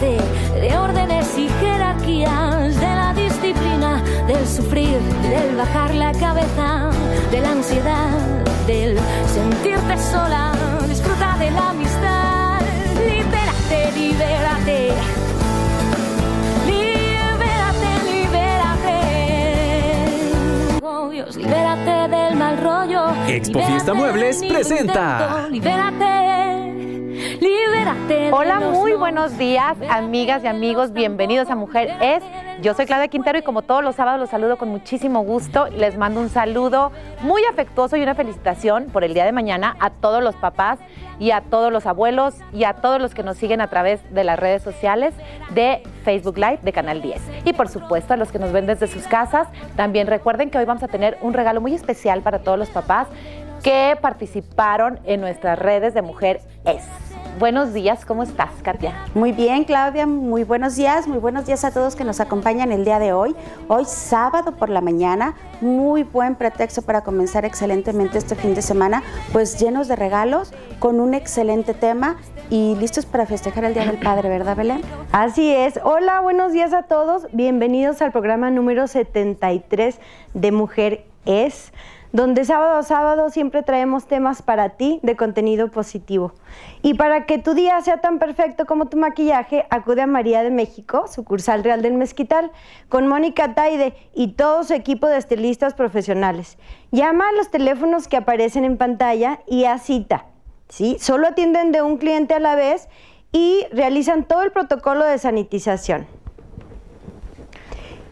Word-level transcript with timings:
libérate 0.00 0.60
de 0.60 0.76
órdenes 0.76 1.38
y 1.38 1.48
jerarquías, 1.60 2.78
de 2.78 2.86
la 2.86 3.12
disciplina, 3.14 4.02
del 4.26 4.46
sufrir, 4.46 4.98
del 5.22 5.56
bajar 5.56 5.94
la 5.94 6.12
cabeza, 6.12 6.90
de 7.30 7.40
la 7.40 7.52
ansiedad, 7.52 8.44
del 8.66 8.98
sentirte 9.26 9.98
sola. 9.98 10.52
Disfruta 10.88 11.36
de 11.38 11.50
la 11.50 11.70
amistad, 11.70 12.60
libérate, 12.96 13.92
libérate. 13.98 14.92
libérate 21.36 22.08
del 22.08 22.36
mal 22.36 22.56
rollo. 22.58 23.12
Expo 23.28 23.60
Fiesta 23.60 23.94
Muebles 23.94 24.42
presenta. 24.48 25.46
Libérate, 25.50 26.17
libérate. 27.40 28.32
Hola, 28.32 28.60
muy 28.60 28.92
buenos 28.92 29.36
días, 29.38 29.76
amigas 29.88 30.44
y 30.44 30.46
amigos. 30.46 30.92
Bienvenidos 30.92 31.50
a 31.50 31.56
Mujer 31.56 31.94
Es. 32.00 32.22
Yo 32.60 32.74
soy 32.74 32.86
Claudia 32.86 33.08
Quintero 33.08 33.38
y 33.38 33.42
como 33.42 33.62
todos 33.62 33.84
los 33.84 33.96
sábados 33.96 34.20
los 34.20 34.30
saludo 34.30 34.58
con 34.58 34.68
muchísimo 34.68 35.22
gusto. 35.22 35.68
Les 35.68 35.96
mando 35.96 36.20
un 36.20 36.28
saludo 36.28 36.92
muy 37.20 37.42
afectuoso 37.44 37.96
y 37.96 38.02
una 38.02 38.14
felicitación 38.14 38.86
por 38.86 39.04
el 39.04 39.14
día 39.14 39.24
de 39.24 39.32
mañana 39.32 39.76
a 39.80 39.90
todos 39.90 40.22
los 40.22 40.34
papás 40.36 40.78
y 41.18 41.30
a 41.30 41.40
todos 41.42 41.72
los 41.72 41.86
abuelos 41.86 42.34
y 42.52 42.64
a 42.64 42.74
todos 42.74 43.00
los 43.00 43.14
que 43.14 43.22
nos 43.22 43.36
siguen 43.36 43.60
a 43.60 43.68
través 43.68 44.00
de 44.12 44.24
las 44.24 44.38
redes 44.38 44.62
sociales 44.62 45.14
de 45.50 45.82
Facebook 46.04 46.36
Live 46.36 46.60
de 46.62 46.72
Canal 46.72 47.02
10. 47.02 47.20
Y 47.44 47.52
por 47.52 47.68
supuesto 47.68 48.14
a 48.14 48.16
los 48.16 48.32
que 48.32 48.38
nos 48.38 48.52
ven 48.52 48.66
desde 48.66 48.86
sus 48.86 49.04
casas, 49.04 49.48
también 49.76 50.06
recuerden 50.06 50.50
que 50.50 50.58
hoy 50.58 50.64
vamos 50.64 50.82
a 50.82 50.88
tener 50.88 51.18
un 51.20 51.34
regalo 51.34 51.60
muy 51.60 51.74
especial 51.74 52.22
para 52.22 52.40
todos 52.40 52.58
los 52.58 52.70
papás 52.70 53.08
que 53.62 53.96
participaron 54.00 55.00
en 55.04 55.20
nuestras 55.20 55.58
redes 55.58 55.94
de 55.94 56.02
Mujer 56.02 56.40
Es. 56.64 57.07
Buenos 57.38 57.72
días, 57.72 58.04
¿cómo 58.04 58.24
estás, 58.24 58.50
Katia? 58.64 58.94
Muy 59.14 59.30
bien, 59.30 59.62
Claudia, 59.62 60.08
muy 60.08 60.42
buenos 60.42 60.74
días, 60.74 61.06
muy 61.06 61.18
buenos 61.18 61.46
días 61.46 61.64
a 61.64 61.70
todos 61.70 61.94
que 61.94 62.02
nos 62.02 62.18
acompañan 62.18 62.72
el 62.72 62.84
día 62.84 62.98
de 62.98 63.12
hoy. 63.12 63.36
Hoy 63.68 63.84
sábado 63.84 64.56
por 64.56 64.70
la 64.70 64.80
mañana, 64.80 65.36
muy 65.60 66.02
buen 66.02 66.34
pretexto 66.34 66.82
para 66.82 67.02
comenzar 67.02 67.44
excelentemente 67.44 68.18
este 68.18 68.34
fin 68.34 68.54
de 68.54 68.62
semana, 68.62 69.04
pues 69.32 69.56
llenos 69.60 69.86
de 69.86 69.94
regalos, 69.94 70.52
con 70.80 70.98
un 70.98 71.14
excelente 71.14 71.74
tema 71.74 72.16
y 72.50 72.74
listos 72.74 73.06
para 73.06 73.24
festejar 73.24 73.64
el 73.66 73.74
Día 73.74 73.84
del 73.84 74.00
Padre, 74.00 74.28
¿verdad, 74.28 74.56
Belén? 74.56 74.80
Así 75.12 75.48
es. 75.54 75.78
Hola, 75.84 76.20
buenos 76.20 76.52
días 76.52 76.72
a 76.72 76.82
todos. 76.82 77.28
Bienvenidos 77.30 78.02
al 78.02 78.10
programa 78.10 78.50
número 78.50 78.88
73 78.88 80.00
de 80.34 80.50
Mujer 80.50 81.04
Es 81.24 81.72
donde 82.12 82.44
sábado 82.44 82.78
a 82.78 82.82
sábado 82.82 83.30
siempre 83.30 83.62
traemos 83.62 84.06
temas 84.06 84.42
para 84.42 84.70
ti 84.70 85.00
de 85.02 85.16
contenido 85.16 85.70
positivo. 85.70 86.32
Y 86.82 86.94
para 86.94 87.26
que 87.26 87.38
tu 87.38 87.54
día 87.54 87.80
sea 87.82 88.00
tan 88.00 88.18
perfecto 88.18 88.66
como 88.66 88.86
tu 88.86 88.96
maquillaje, 88.96 89.66
acude 89.70 90.02
a 90.02 90.06
María 90.06 90.42
de 90.42 90.50
México, 90.50 91.06
sucursal 91.08 91.64
Real 91.64 91.82
del 91.82 91.94
Mezquital, 91.94 92.50
con 92.88 93.06
Mónica 93.06 93.54
Taide 93.54 93.94
y 94.14 94.32
todo 94.32 94.64
su 94.64 94.74
equipo 94.74 95.06
de 95.06 95.18
estilistas 95.18 95.74
profesionales. 95.74 96.58
Llama 96.90 97.28
a 97.28 97.32
los 97.32 97.50
teléfonos 97.50 98.08
que 98.08 98.16
aparecen 98.16 98.64
en 98.64 98.78
pantalla 98.78 99.40
y 99.46 99.64
a 99.64 99.78
cita. 99.78 100.26
¿sí? 100.68 100.96
Solo 101.00 101.28
atienden 101.28 101.72
de 101.72 101.82
un 101.82 101.98
cliente 101.98 102.34
a 102.34 102.40
la 102.40 102.54
vez 102.54 102.88
y 103.32 103.66
realizan 103.72 104.24
todo 104.24 104.42
el 104.42 104.52
protocolo 104.52 105.04
de 105.04 105.18
sanitización. 105.18 106.06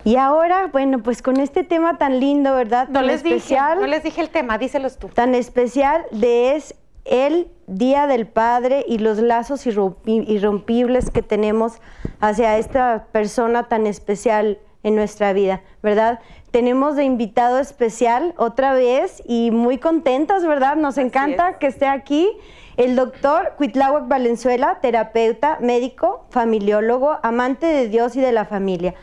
Y 0.06 0.14
ahora, 0.14 0.68
bueno, 0.68 1.02
pues 1.02 1.20
con 1.20 1.40
este 1.40 1.64
tema 1.64 1.98
tan 1.98 2.20
lindo, 2.20 2.54
¿verdad? 2.54 2.86
No 2.86 3.00
tan 3.00 3.08
les 3.08 3.24
especial, 3.24 3.78
dije, 3.78 3.80
no 3.80 3.86
les 3.88 4.04
dije 4.04 4.20
el 4.20 4.30
tema, 4.30 4.56
díselos 4.56 4.98
tú. 4.98 5.08
Tan 5.08 5.34
especial 5.34 6.04
de 6.12 6.54
es 6.54 6.76
el 7.04 7.48
Día 7.66 8.06
del 8.06 8.28
Padre 8.28 8.84
y 8.86 8.98
los 8.98 9.18
lazos 9.18 9.66
irrompibles 9.66 11.10
que 11.10 11.22
tenemos 11.22 11.80
hacia 12.20 12.56
esta 12.56 13.08
persona 13.10 13.64
tan 13.64 13.88
especial 13.88 14.60
en 14.84 14.94
nuestra 14.94 15.32
vida, 15.32 15.62
¿verdad? 15.82 16.20
Tenemos 16.52 16.94
de 16.94 17.02
invitado 17.02 17.58
especial 17.58 18.32
otra 18.36 18.74
vez 18.74 19.24
y 19.26 19.50
muy 19.50 19.78
contentas, 19.78 20.46
¿verdad? 20.46 20.76
Nos 20.76 20.98
Así 20.98 21.08
encanta 21.08 21.50
es. 21.50 21.56
que 21.56 21.66
esté 21.66 21.88
aquí 21.88 22.30
el 22.76 22.94
doctor 22.94 23.54
Cuitláhuac 23.56 24.06
Valenzuela, 24.06 24.78
terapeuta, 24.80 25.58
médico, 25.60 26.26
familiólogo, 26.30 27.18
amante 27.24 27.66
de 27.66 27.88
Dios 27.88 28.14
y 28.14 28.20
de 28.20 28.30
la 28.30 28.44
familia. 28.44 28.94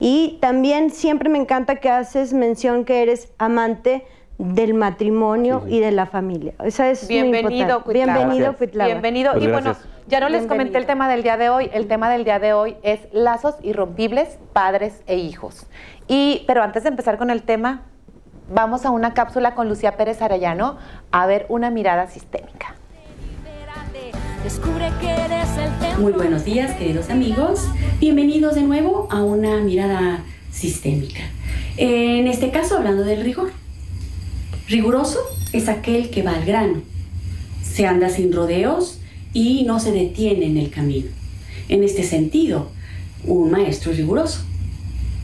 Y 0.00 0.38
también 0.40 0.90
siempre 0.90 1.28
me 1.28 1.38
encanta 1.38 1.76
que 1.76 1.90
haces 1.90 2.32
mención 2.32 2.84
que 2.84 3.02
eres 3.02 3.32
amante 3.38 4.06
del 4.38 4.74
matrimonio 4.74 5.62
Sí, 5.64 5.70
sí. 5.70 5.76
y 5.76 5.80
de 5.80 5.90
la 5.90 6.06
familia. 6.06 6.54
Esa 6.64 6.88
es 6.90 7.02
muy 7.04 7.14
Bienvenido, 7.22 7.48
importante. 7.50 7.84
Cuitláhuac. 7.84 8.16
Bienvenido. 8.16 8.56
Cuitláhuac. 8.56 8.92
Bienvenido. 8.92 9.32
Pues 9.32 9.44
y 9.44 9.48
bueno, 9.48 9.76
ya 10.06 10.20
no 10.20 10.28
les 10.28 10.46
comenté 10.46 10.78
el 10.78 10.86
tema 10.86 11.08
del 11.08 11.22
día 11.22 11.36
de 11.36 11.50
hoy. 11.50 11.70
El 11.72 11.88
tema 11.88 12.08
del 12.08 12.24
día 12.24 12.38
de 12.38 12.52
hoy 12.52 12.76
es 12.82 13.00
lazos 13.12 13.56
irrompibles, 13.62 14.38
padres 14.52 15.02
e 15.06 15.16
hijos. 15.16 15.66
Y, 16.06 16.44
pero 16.46 16.62
antes 16.62 16.84
de 16.84 16.90
empezar 16.90 17.18
con 17.18 17.30
el 17.30 17.42
tema, 17.42 17.82
vamos 18.48 18.86
a 18.86 18.90
una 18.90 19.12
cápsula 19.12 19.54
con 19.54 19.68
Lucía 19.68 19.96
Pérez 19.96 20.22
Arellano 20.22 20.78
a 21.10 21.26
ver 21.26 21.46
una 21.48 21.70
mirada 21.70 22.06
sistémica. 22.06 22.77
Descubre 24.48 24.90
que 24.98 25.10
eres 25.10 25.46
el. 25.58 26.00
Muy 26.00 26.12
buenos 26.12 26.42
días, 26.42 26.74
queridos 26.78 27.10
amigos. 27.10 27.68
Bienvenidos 28.00 28.54
de 28.54 28.62
nuevo 28.62 29.06
a 29.10 29.22
una 29.22 29.60
mirada 29.60 30.24
sistémica. 30.50 31.20
En 31.76 32.26
este 32.26 32.50
caso, 32.50 32.78
hablando 32.78 33.04
del 33.04 33.22
rigor. 33.24 33.50
Riguroso 34.66 35.18
es 35.52 35.68
aquel 35.68 36.08
que 36.08 36.22
va 36.22 36.34
al 36.34 36.46
grano, 36.46 36.80
se 37.62 37.86
anda 37.86 38.08
sin 38.08 38.32
rodeos 38.32 39.00
y 39.34 39.64
no 39.64 39.80
se 39.80 39.92
detiene 39.92 40.46
en 40.46 40.56
el 40.56 40.70
camino. 40.70 41.08
En 41.68 41.84
este 41.84 42.02
sentido, 42.02 42.70
un 43.26 43.50
maestro 43.50 43.92
es 43.92 43.98
riguroso. 43.98 44.40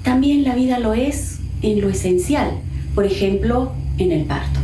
También 0.03 0.45
la 0.45 0.55
vida 0.55 0.79
lo 0.81 0.93
es 0.93 1.39
en 1.63 1.81
lo 1.81 1.89
esencial, 1.89 2.51
por 2.95 3.07
ejemplo, 3.07 3.73
en 3.97 4.13
el 4.13 4.27
parto. 4.27 4.61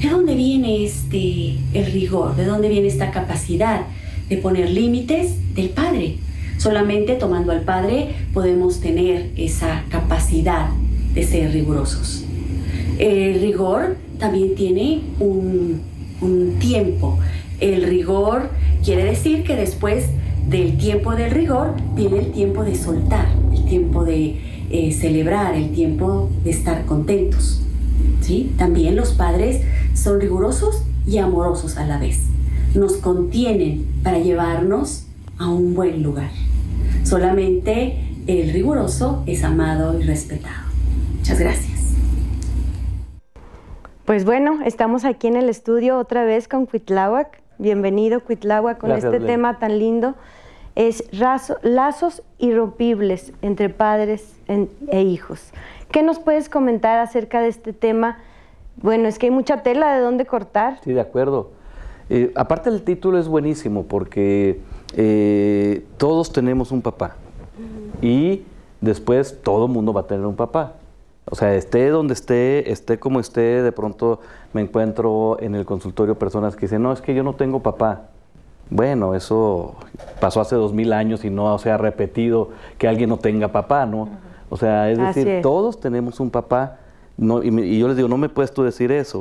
¿De 0.00 0.08
dónde 0.08 0.34
viene 0.34 0.82
este 0.82 1.56
el 1.74 1.92
rigor? 1.92 2.34
¿De 2.34 2.46
dónde 2.46 2.70
viene 2.70 2.88
esta 2.88 3.10
capacidad 3.10 3.82
de 4.30 4.38
poner 4.38 4.70
límites 4.70 5.34
del 5.54 5.68
padre? 5.68 6.16
Solamente 6.56 7.16
tomando 7.16 7.52
al 7.52 7.62
padre 7.62 8.14
podemos 8.32 8.80
tener 8.80 9.30
esa 9.36 9.84
capacidad 9.90 10.70
de 11.12 11.22
ser 11.22 11.52
rigurosos. 11.52 12.24
El 12.98 13.42
rigor 13.42 13.98
también 14.18 14.54
tiene 14.54 15.02
un, 15.18 15.82
un 16.22 16.54
tiempo. 16.58 17.18
El 17.60 17.82
rigor 17.82 18.48
quiere 18.82 19.04
decir 19.04 19.44
que 19.44 19.54
después 19.54 20.06
del 20.48 20.78
tiempo 20.78 21.14
del 21.14 21.30
rigor 21.30 21.74
viene 21.94 22.20
el 22.20 22.32
tiempo 22.32 22.64
de 22.64 22.74
soltar, 22.74 23.28
el 23.52 23.64
tiempo 23.66 24.06
de 24.06 24.36
eh, 24.70 24.92
celebrar, 24.92 25.54
el 25.56 25.72
tiempo 25.72 26.30
de 26.42 26.52
estar 26.52 26.86
contentos. 26.86 27.60
¿sí? 28.20 28.52
También 28.56 28.96
los 28.96 29.12
padres 29.12 29.62
son 30.00 30.20
rigurosos 30.20 30.82
y 31.06 31.18
amorosos 31.18 31.76
a 31.76 31.86
la 31.86 31.98
vez. 31.98 32.20
Nos 32.74 32.96
contienen 32.96 33.86
para 34.02 34.18
llevarnos 34.18 35.06
a 35.38 35.48
un 35.48 35.74
buen 35.74 36.02
lugar. 36.02 36.30
Solamente 37.04 37.98
el 38.26 38.52
riguroso 38.52 39.22
es 39.26 39.44
amado 39.44 39.98
y 39.98 40.02
respetado. 40.04 40.64
Muchas 41.18 41.38
gracias. 41.38 41.94
Pues 44.04 44.24
bueno, 44.24 44.60
estamos 44.64 45.04
aquí 45.04 45.26
en 45.28 45.36
el 45.36 45.48
estudio 45.48 45.98
otra 45.98 46.24
vez 46.24 46.48
con 46.48 46.66
Cuitláhuac. 46.66 47.40
Bienvenido, 47.58 48.20
Cuitláhuac, 48.24 48.78
con 48.78 48.90
Gracias, 48.90 49.12
este 49.12 49.26
tema 49.26 49.58
tan 49.58 49.78
lindo. 49.78 50.14
Es 50.76 51.04
razo- 51.12 51.58
lazos 51.62 52.22
irrompibles 52.38 53.32
entre 53.42 53.68
padres 53.68 54.24
en- 54.48 54.70
e 54.88 55.02
hijos. 55.02 55.50
¿Qué 55.92 56.02
nos 56.02 56.18
puedes 56.18 56.48
comentar 56.48 56.98
acerca 56.98 57.40
de 57.40 57.48
este 57.48 57.72
tema? 57.72 58.18
Bueno, 58.76 59.08
es 59.08 59.18
que 59.18 59.26
hay 59.26 59.30
mucha 59.30 59.62
tela 59.62 59.94
de 59.94 60.00
dónde 60.00 60.26
cortar. 60.26 60.78
Sí, 60.84 60.92
de 60.92 61.00
acuerdo. 61.00 61.50
Eh, 62.08 62.32
aparte 62.34 62.70
el 62.70 62.82
título 62.82 63.18
es 63.18 63.28
buenísimo 63.28 63.84
porque 63.84 64.60
eh, 64.96 65.84
todos 65.96 66.32
tenemos 66.32 66.72
un 66.72 66.82
papá 66.82 67.14
y 68.02 68.42
después 68.80 69.40
todo 69.42 69.68
mundo 69.68 69.92
va 69.92 70.00
a 70.02 70.06
tener 70.06 70.26
un 70.26 70.34
papá. 70.34 70.74
O 71.26 71.36
sea, 71.36 71.54
esté 71.54 71.88
donde 71.90 72.14
esté, 72.14 72.72
esté 72.72 72.98
como 72.98 73.20
esté, 73.20 73.62
de 73.62 73.70
pronto 73.70 74.18
me 74.52 74.62
encuentro 74.62 75.36
en 75.40 75.54
el 75.54 75.64
consultorio 75.64 76.18
personas 76.18 76.56
que 76.56 76.62
dicen, 76.62 76.82
no, 76.82 76.92
es 76.92 77.00
que 77.00 77.14
yo 77.14 77.22
no 77.22 77.34
tengo 77.34 77.60
papá. 77.60 78.08
Bueno, 78.68 79.14
eso 79.14 79.76
pasó 80.20 80.40
hace 80.40 80.56
dos 80.56 80.72
mil 80.72 80.92
años 80.92 81.24
y 81.24 81.30
no 81.30 81.56
se 81.58 81.70
ha 81.70 81.76
repetido 81.76 82.50
que 82.78 82.88
alguien 82.88 83.10
no 83.10 83.18
tenga 83.18 83.48
papá, 83.48 83.86
¿no? 83.86 84.08
O 84.48 84.56
sea, 84.56 84.90
es 84.90 84.98
Así 84.98 85.20
decir, 85.20 85.34
es. 85.34 85.42
todos 85.42 85.78
tenemos 85.78 86.18
un 86.18 86.30
papá. 86.30 86.78
No, 87.20 87.42
y, 87.42 87.50
me- 87.50 87.66
y 87.66 87.78
yo 87.78 87.86
les 87.86 87.96
digo, 87.96 88.08
no 88.08 88.16
me 88.16 88.28
puedes 88.30 88.52
tú 88.52 88.62
decir 88.62 88.90
eso. 88.90 89.20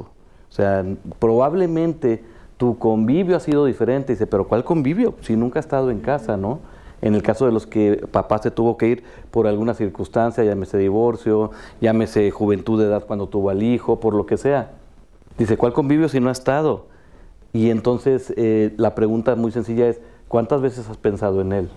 O 0.49 0.51
sea, 0.51 0.83
probablemente 1.19 2.23
tu 2.57 2.77
convivio 2.77 3.35
ha 3.35 3.39
sido 3.39 3.65
diferente. 3.65 4.13
Dice, 4.13 4.25
pero 4.25 4.47
¿cuál 4.47 4.63
convivio? 4.63 5.13
Si 5.21 5.35
nunca 5.35 5.59
has 5.59 5.65
estado 5.65 5.91
en 5.91 5.99
casa, 5.99 6.37
¿no? 6.37 6.59
En 7.01 7.13
el 7.13 7.21
caso 7.23 7.45
de 7.45 7.51
los 7.51 7.67
que 7.67 8.05
papá 8.11 8.39
se 8.39 8.51
tuvo 8.51 8.77
que 8.77 8.87
ir 8.87 9.03
por 9.31 9.47
alguna 9.47 9.73
circunstancia, 9.73 10.43
llámese 10.43 10.77
divorcio, 10.77 11.51
llámese 11.81 12.31
juventud 12.31 12.79
de 12.79 12.87
edad 12.87 13.05
cuando 13.05 13.27
tuvo 13.27 13.49
al 13.49 13.63
hijo, 13.63 13.99
por 13.99 14.13
lo 14.13 14.25
que 14.25 14.37
sea. 14.37 14.71
Dice, 15.37 15.55
¿cuál 15.57 15.73
convivio 15.73 16.09
si 16.09 16.19
no 16.19 16.29
ha 16.29 16.33
estado? 16.33 16.85
Y 17.53 17.69
entonces 17.69 18.33
eh, 18.37 18.73
la 18.77 18.95
pregunta 18.95 19.35
muy 19.35 19.51
sencilla 19.51 19.87
es, 19.87 19.99
¿cuántas 20.27 20.61
veces 20.61 20.89
has 20.89 20.97
pensado 20.97 21.41
en 21.41 21.53
él? 21.53 21.69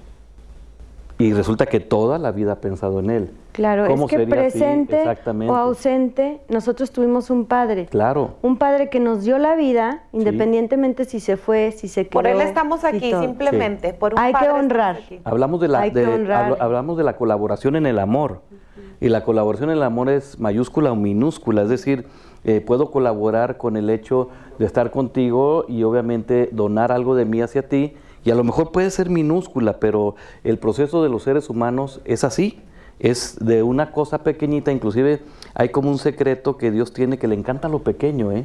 Y 1.23 1.33
resulta 1.33 1.67
que 1.67 1.79
toda 1.81 2.19
la 2.19 2.33
vida 2.33 2.53
ha 2.53 2.61
pensado 2.61 2.99
en 3.01 3.11
él. 3.11 3.31
Claro, 3.53 3.87
¿Cómo 3.87 4.07
es 4.07 4.11
que 4.11 4.27
presente 4.27 5.05
o 5.49 5.55
ausente, 5.55 6.41
nosotros 6.49 6.91
tuvimos 6.91 7.29
un 7.31 7.45
padre. 7.45 7.87
Claro. 7.87 8.31
Un 8.43 8.57
padre 8.57 8.89
que 8.89 8.99
nos 8.99 9.23
dio 9.25 9.39
la 9.39 9.55
vida, 9.55 10.05
independientemente 10.13 11.05
si 11.05 11.21
se 11.21 11.37
fue, 11.37 11.73
si 11.73 11.89
se 11.89 12.05
quedó. 12.05 12.11
Por 12.13 12.27
él 12.27 12.41
estamos 12.41 12.85
aquí, 12.85 13.13
simplemente. 13.21 13.93
Por 13.95 14.15
un 14.15 14.19
Hay 14.19 14.33
que 14.33 14.39
padre 14.41 14.51
honrar. 14.53 14.99
Hablamos 15.25 15.61
de 15.61 15.69
la, 15.69 15.81
Hay 15.81 15.93
que 15.93 16.01
de- 16.01 16.07
honrar. 16.07 16.53
habl- 16.53 16.57
hablamos 16.61 16.97
de 16.97 17.05
la 17.05 17.17
colaboración 17.17 17.77
en 17.77 17.87
el 17.87 17.99
amor. 17.99 18.41
Y 19.01 19.09
la 19.09 19.25
colaboración 19.25 19.71
en 19.71 19.77
el 19.79 19.83
amor 19.83 20.09
es 20.09 20.39
mayúscula 20.39 20.93
o 20.93 20.97
minúscula, 20.97 21.63
es 21.63 21.69
decir, 21.69 22.07
eh, 22.45 22.61
puedo 22.61 22.91
colaborar 22.91 23.57
con 23.59 23.77
el 23.77 23.91
hecho 23.91 24.29
de 24.59 24.65
estar 24.67 24.91
contigo 24.93 25.65
y 25.69 25.83
obviamente 25.83 26.49
donar 26.53 26.91
algo 26.93 27.15
de 27.17 27.25
mí 27.25 27.41
hacia 27.43 27.69
ti. 27.69 27.95
Y 28.25 28.31
a 28.31 28.35
lo 28.35 28.45
mejor 28.45 28.73
puede 28.73 28.91
ser 28.91 29.11
minúscula, 29.11 29.79
pero 29.81 30.15
el 30.45 30.59
proceso 30.59 31.03
de 31.03 31.09
los 31.09 31.25
seres 31.25 31.51
humanos 31.51 32.01
es 32.05 32.25
así. 32.25 32.61
Es 32.99 33.37
de 33.41 33.63
una 33.63 33.91
cosa 33.91 34.23
pequeñita, 34.23 34.71
inclusive 34.71 35.23
hay 35.55 35.71
como 35.71 35.91
un 35.91 35.99
secreto 35.99 36.57
que 36.57 36.71
Dios 36.71 36.93
tiene 36.93 37.19
que 37.19 37.27
le 37.27 37.35
encanta 37.35 37.69
lo 37.69 37.81
pequeño, 37.81 38.31
¿eh? 38.31 38.45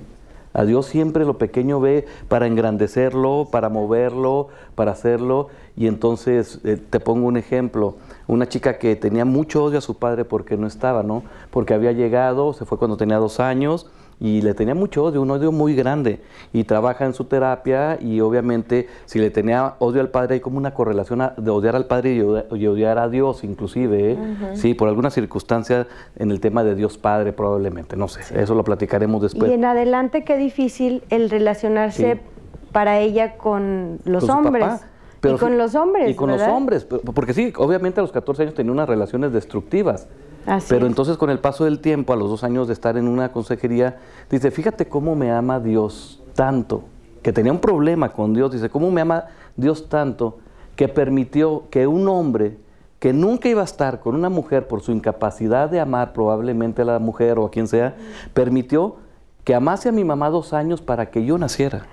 A 0.54 0.66
Dios 0.66 0.88
siempre 0.88 1.24
lo 1.24 1.38
pequeño 1.38 1.80
ve 1.80 2.08
para 2.28 2.48
engrandecerlo, 2.48 3.48
para 3.52 3.70
moverlo, 3.70 4.48
para 4.74 4.94
hacerlo. 4.94 5.50
Y 5.76 5.86
entonces 5.86 6.60
eh, 6.64 6.78
te 6.78 7.00
pongo 7.00 7.28
un 7.28 7.38
ejemplo. 7.38 7.96
Una 8.26 8.50
chica 8.50 8.80
que 8.80 8.96
tenía 8.96 9.24
mucho 9.24 9.64
odio 9.64 9.78
a 9.78 9.82
su 9.82 10.00
padre 10.00 10.26
porque 10.26 10.58
no 10.58 10.66
estaba, 10.66 11.04
¿no? 11.04 11.22
Porque 11.52 11.76
había 11.76 11.92
llegado, 11.92 12.54
se 12.54 12.66
fue 12.66 12.80
cuando 12.80 12.98
tenía 12.98 13.18
dos 13.18 13.40
años 13.40 13.92
y 14.20 14.42
le 14.42 14.54
tenía 14.56 14.74
mucho 14.74 15.04
odio, 15.04 15.22
un 15.22 15.30
odio 15.30 15.52
muy 15.52 15.76
grande. 15.76 16.20
Y 16.52 16.64
trabaja 16.64 17.06
en 17.06 17.14
su 17.14 17.26
terapia 17.26 18.00
y 18.02 18.20
obviamente 18.22 18.88
si 19.06 19.20
le 19.20 19.30
tenía 19.30 19.76
odio 19.80 20.02
al 20.02 20.10
padre 20.10 20.36
hay 20.36 20.40
como 20.40 20.58
una 20.58 20.74
correlación 20.74 21.22
a- 21.22 21.34
de 21.38 21.52
odiar 21.52 21.76
al 21.76 21.86
padre 21.86 22.16
y 22.16 22.20
odi- 22.22 22.46
y 22.58 22.66
odiar 22.68 22.98
a 22.98 23.10
Dios 23.10 23.44
inclusive, 23.44 24.14
¿eh? 24.14 24.18
Sí, 24.56 24.74
por 24.74 24.88
alguna 24.90 25.12
circunstancia 25.12 25.86
en 26.18 26.32
el 26.32 26.40
tema 26.40 26.64
de 26.64 26.74
Dios 26.74 26.98
Padre 26.98 27.32
probablemente, 27.32 27.96
no 27.96 28.08
sé, 28.08 28.22
eso 28.42 28.56
lo 28.56 28.64
platicaremos 28.64 29.22
después. 29.22 29.52
Y 29.52 29.54
en 29.54 29.66
adelante 29.66 30.24
qué 30.24 30.36
difícil 30.38 31.04
el 31.10 31.30
relacionarse 31.30 32.16
Sí. 32.16 32.20
para 32.72 33.00
ella 33.00 33.38
con 33.38 34.00
los 34.06 34.26
con 34.26 34.32
su 34.42 34.48
hombres. 34.48 34.66
papá. 34.66 34.82
Pero 35.20 35.36
y 35.36 35.38
con 35.40 35.58
los 35.58 35.74
hombres. 35.76 36.10
Y 36.10 36.14
con 36.16 36.30
¿verdad? 36.30 36.48
los 36.48 36.56
hombres, 36.56 36.86
porque 36.86 37.34
sí, 37.34 37.52
obviamente 37.58 38.00
a 38.00 38.04
los 38.04 38.12
14 38.12 38.44
años 38.44 38.54
tenía 38.56 38.72
unas 38.72 38.88
relaciones 38.88 39.32
destructivas. 39.34 40.08
Así 40.48 40.68
pero 40.70 40.86
es. 40.86 40.90
entonces 40.90 41.18
con 41.18 41.30
el 41.30 41.40
paso 41.40 41.66
del 41.66 41.80
tiempo, 41.80 42.14
a 42.14 42.16
los 42.16 42.30
dos 42.30 42.44
años 42.44 42.68
de 42.68 42.74
estar 42.74 42.98
en 42.98 43.08
una 43.08 43.32
consejería, 43.32 43.98
dice, 44.32 44.50
fíjate 44.50 44.88
cómo 44.88 45.16
me 45.16 45.32
ama 45.32 45.60
Dios 45.60 46.24
tanto, 46.34 46.86
que 47.22 47.34
tenía 47.34 47.52
un 47.52 47.60
problema 47.60 48.10
con 48.10 48.34
Dios, 48.34 48.54
dice, 48.54 48.70
cómo 48.70 48.90
me 48.90 49.02
ama 49.02 49.26
Dios 49.58 49.90
tanto, 49.90 50.40
que 50.76 50.88
permitió 50.88 51.66
que 51.70 51.86
un 51.86 52.08
hombre 52.08 52.58
que 53.00 53.14
nunca 53.14 53.50
iba 53.50 53.62
a 53.62 53.66
estar 53.66 54.00
con 54.00 54.16
una 54.16 54.30
mujer 54.30 54.68
por 54.68 54.82
su 54.82 54.92
incapacidad 54.92 55.70
de 55.70 55.80
amar 55.80 56.14
probablemente 56.14 56.82
a 56.82 56.86
la 56.86 57.00
mujer 57.00 57.38
o 57.38 57.46
a 57.46 57.52
quien 57.52 57.68
sea, 57.68 57.96
permitió 58.34 58.96
que 59.44 59.54
amase 59.54 59.90
a 59.90 59.92
mi 59.92 60.04
mamá 60.04 60.30
dos 60.30 60.54
años 60.54 60.82
para 60.82 61.08
que 61.12 61.24
yo 61.24 61.38
naciera. 61.38 61.86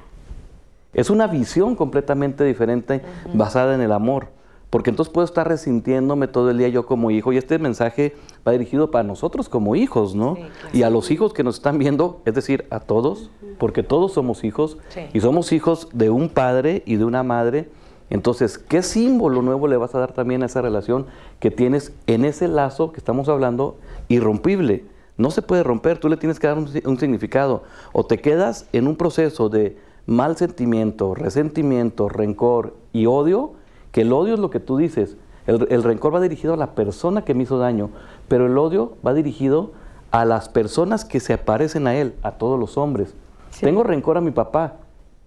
Es 0.94 1.10
una 1.10 1.26
visión 1.26 1.74
completamente 1.74 2.44
diferente 2.44 3.02
basada 3.34 3.74
en 3.74 3.80
el 3.80 3.92
amor. 3.92 4.28
Porque 4.74 4.90
entonces 4.90 5.14
puedo 5.14 5.24
estar 5.24 5.46
resintiéndome 5.46 6.26
todo 6.26 6.50
el 6.50 6.58
día 6.58 6.66
yo 6.66 6.84
como 6.84 7.12
hijo. 7.12 7.32
Y 7.32 7.36
este 7.36 7.60
mensaje 7.60 8.16
va 8.44 8.50
dirigido 8.50 8.90
para 8.90 9.04
nosotros 9.04 9.48
como 9.48 9.76
hijos, 9.76 10.16
¿no? 10.16 10.36
Y 10.72 10.82
a 10.82 10.90
los 10.90 11.12
hijos 11.12 11.32
que 11.32 11.44
nos 11.44 11.54
están 11.54 11.78
viendo, 11.78 12.22
es 12.24 12.34
decir, 12.34 12.66
a 12.70 12.80
todos, 12.80 13.30
porque 13.58 13.84
todos 13.84 14.14
somos 14.14 14.42
hijos. 14.42 14.78
Sí. 14.88 15.02
Y 15.12 15.20
somos 15.20 15.52
hijos 15.52 15.86
de 15.92 16.10
un 16.10 16.28
padre 16.28 16.82
y 16.86 16.96
de 16.96 17.04
una 17.04 17.22
madre. 17.22 17.68
Entonces, 18.10 18.58
¿qué 18.58 18.82
símbolo 18.82 19.42
nuevo 19.42 19.68
le 19.68 19.76
vas 19.76 19.94
a 19.94 20.00
dar 20.00 20.12
también 20.12 20.42
a 20.42 20.46
esa 20.46 20.60
relación 20.60 21.06
que 21.38 21.52
tienes 21.52 21.92
en 22.08 22.24
ese 22.24 22.48
lazo 22.48 22.90
que 22.90 22.98
estamos 22.98 23.28
hablando, 23.28 23.78
irrompible? 24.08 24.86
No 25.16 25.30
se 25.30 25.42
puede 25.42 25.62
romper, 25.62 25.98
tú 25.98 26.08
le 26.08 26.16
tienes 26.16 26.40
que 26.40 26.48
dar 26.48 26.58
un, 26.58 26.68
un 26.84 26.98
significado. 26.98 27.62
O 27.92 28.06
te 28.06 28.18
quedas 28.18 28.66
en 28.72 28.88
un 28.88 28.96
proceso 28.96 29.48
de 29.48 29.78
mal 30.04 30.36
sentimiento, 30.36 31.14
resentimiento, 31.14 32.08
rencor 32.08 32.74
y 32.92 33.06
odio, 33.06 33.52
que 33.94 34.00
el 34.00 34.12
odio 34.12 34.34
es 34.34 34.40
lo 34.40 34.50
que 34.50 34.58
tú 34.58 34.76
dices. 34.76 35.16
El, 35.46 35.68
el 35.70 35.84
rencor 35.84 36.12
va 36.12 36.20
dirigido 36.20 36.54
a 36.54 36.56
la 36.56 36.74
persona 36.74 37.24
que 37.24 37.32
me 37.32 37.44
hizo 37.44 37.58
daño, 37.58 37.90
pero 38.26 38.46
el 38.46 38.58
odio 38.58 38.94
va 39.06 39.14
dirigido 39.14 39.70
a 40.10 40.24
las 40.24 40.48
personas 40.48 41.04
que 41.04 41.20
se 41.20 41.38
parecen 41.38 41.86
a 41.86 41.94
él, 41.94 42.16
a 42.24 42.32
todos 42.32 42.58
los 42.58 42.76
hombres. 42.76 43.14
Tengo 43.60 43.84
rencor 43.84 44.16
a 44.16 44.20
mi 44.20 44.32
papá, 44.32 44.78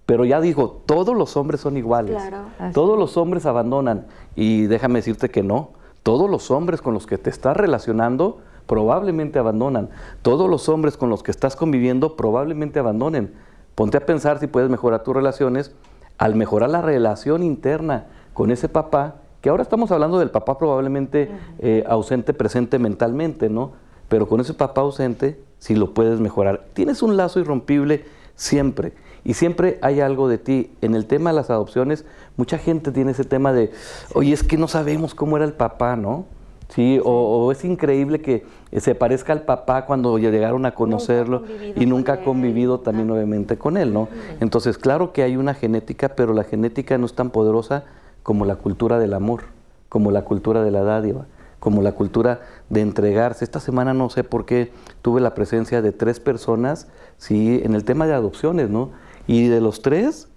pero 0.06 0.26
ya 0.26 0.42
digo, 0.42 0.82
todos 0.86 1.16
los 1.16 1.38
hombres 1.38 1.62
son 1.62 1.78
iguales. 1.78 2.18
Claro. 2.18 2.40
Todos 2.74 3.00
los 3.00 3.16
hombres 3.16 3.46
abandonan. 3.46 4.08
Y 4.36 4.66
déjame 4.66 5.00
decirte 5.00 5.30
que 5.30 5.44
no. 5.44 5.70
Todos 6.04 6.30
los 6.30 6.52
hombres 6.52 6.82
con 6.82 6.94
los 6.94 7.08
que 7.08 7.18
te 7.18 7.30
estás 7.30 7.56
relacionando 7.56 8.40
probablemente 8.66 9.40
abandonan. 9.40 9.92
Todos 10.24 10.50
los 10.50 10.68
hombres 10.68 10.98
con 10.98 11.10
los 11.10 11.24
que 11.24 11.32
estás 11.32 11.56
conviviendo 11.56 12.18
probablemente 12.18 12.80
abandonen. 12.80 13.34
Ponte 13.76 13.96
a 13.96 14.06
pensar 14.06 14.40
si 14.40 14.48
puedes 14.48 14.70
mejorar 14.70 15.04
tus 15.04 15.16
relaciones 15.16 15.72
al 16.18 16.36
mejorar 16.36 16.70
la 16.70 16.82
relación 16.82 17.44
interna 17.44 18.08
con 18.38 18.52
ese 18.52 18.70
papá, 18.70 19.16
que 19.42 19.50
ahora 19.50 19.64
estamos 19.64 19.90
hablando 19.90 20.20
del 20.20 20.30
papá 20.30 20.60
probablemente 20.60 21.32
eh, 21.58 21.84
ausente, 21.88 22.36
presente 22.36 22.78
mentalmente, 22.78 23.50
¿no? 23.50 23.72
Pero 24.10 24.28
con 24.28 24.40
ese 24.40 24.54
papá 24.54 24.82
ausente, 24.82 25.42
si 25.58 25.74
lo 25.74 25.96
puedes 25.96 26.20
mejorar. 26.20 26.68
Tienes 26.74 27.02
un 27.02 27.18
lazo 27.18 27.40
irrompible 27.40 28.06
siempre. 28.36 28.94
Y 29.26 29.34
siempre 29.34 29.80
hay 29.82 30.02
algo 30.02 30.30
de 30.30 30.38
ti. 30.38 30.70
En 30.82 30.94
el 30.94 31.08
tema 31.08 31.32
de 31.32 31.36
las 31.36 31.50
adopciones, 31.50 32.06
mucha 32.36 32.60
gente 32.60 32.92
tiene 32.92 33.10
ese 33.10 33.24
tema 33.24 33.54
de, 33.54 33.72
oye, 34.14 34.34
es 34.34 34.44
que 34.44 34.56
no 34.56 34.68
sabemos 34.68 35.16
cómo 35.16 35.38
era 35.38 35.46
el 35.46 35.54
papá, 35.54 35.96
¿no? 35.96 36.26
Sí, 36.70 37.00
o, 37.04 37.10
o 37.10 37.52
es 37.52 37.66
increíble 37.66 38.22
que 38.22 38.46
se 38.78 38.94
parezca 38.94 39.34
al 39.34 39.44
papá 39.44 39.88
cuando 39.88 40.20
llegaron 40.20 40.68
a 40.68 40.76
conocerlo 40.76 41.44
y 41.76 41.88
nunca 41.88 42.14
ha 42.14 42.24
convivido 42.24 42.82
también 42.82 43.10
obviamente 43.10 43.58
con 43.58 43.78
él, 43.78 43.94
¿no? 43.94 44.10
Entonces, 44.42 44.78
claro 44.78 45.12
que 45.12 45.24
hay 45.24 45.38
una 45.38 45.56
genética, 45.56 46.10
pero 46.10 46.34
la 46.34 46.44
genética 46.44 47.00
no 47.00 47.08
es 47.08 47.14
tan 47.14 47.32
poderosa 47.32 47.86
como 48.28 48.44
la 48.44 48.58
cultura 48.58 49.00
del 49.00 49.14
amor, 49.14 49.44
como 49.88 50.12
la 50.12 50.26
cultura 50.26 50.62
de 50.62 50.70
la 50.70 50.84
dádiva, 50.84 51.28
como 51.62 51.82
la 51.82 51.94
cultura 51.94 52.42
de 52.70 52.82
entregarse. 52.82 53.46
Esta 53.46 53.62
semana 53.62 53.94
no 53.94 54.10
sé 54.10 54.26
por 54.26 54.46
qué 54.46 54.74
tuve 55.02 55.22
la 55.22 55.34
presencia 55.34 55.82
de 55.82 55.94
tres 55.94 56.20
personas, 56.20 56.90
sí, 57.18 57.62
en 57.64 57.74
el 57.74 57.86
tema 57.86 58.06
de 58.06 58.14
adopciones, 58.14 58.70
¿no? 58.70 58.92
Y 59.28 59.48
de 59.48 59.62
los 59.62 59.82
tres, 59.82 60.28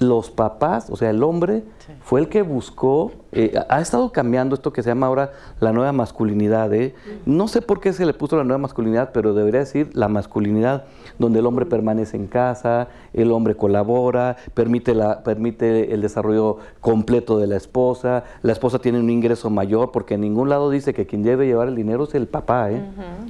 los 0.00 0.30
papás, 0.30 0.88
o 0.88 0.96
sea, 0.96 1.10
el 1.10 1.22
hombre, 1.22 1.62
fue 2.02 2.20
el 2.20 2.30
que 2.30 2.40
buscó, 2.40 3.12
eh, 3.32 3.52
ha 3.68 3.82
estado 3.82 4.10
cambiando 4.12 4.54
esto 4.54 4.72
que 4.72 4.82
se 4.82 4.88
llama 4.88 5.06
ahora 5.06 5.32
la 5.60 5.72
nueva 5.72 5.92
masculinidad. 5.92 6.72
¿eh? 6.72 6.94
No 7.26 7.48
sé 7.48 7.60
por 7.60 7.80
qué 7.80 7.92
se 7.92 8.06
le 8.06 8.14
puso 8.14 8.38
la 8.38 8.44
nueva 8.44 8.56
masculinidad, 8.56 9.10
pero 9.12 9.34
debería 9.34 9.60
decir 9.60 9.90
la 9.92 10.08
masculinidad, 10.08 10.84
donde 11.18 11.40
el 11.40 11.46
hombre 11.46 11.66
permanece 11.66 12.16
en 12.16 12.28
casa, 12.28 12.88
el 13.12 13.30
hombre 13.30 13.56
colabora, 13.56 14.38
permite, 14.54 14.94
la, 14.94 15.22
permite 15.22 15.92
el 15.92 16.00
desarrollo 16.00 16.56
completo 16.80 17.38
de 17.38 17.46
la 17.46 17.56
esposa, 17.56 18.24
la 18.40 18.52
esposa 18.52 18.78
tiene 18.78 19.00
un 19.00 19.10
ingreso 19.10 19.50
mayor, 19.50 19.92
porque 19.92 20.14
en 20.14 20.22
ningún 20.22 20.48
lado 20.48 20.70
dice 20.70 20.94
que 20.94 21.04
quien 21.04 21.22
debe 21.22 21.46
llevar 21.46 21.68
el 21.68 21.76
dinero 21.76 22.04
es 22.04 22.14
el 22.14 22.26
papá. 22.26 22.70
¿eh? 22.70 22.82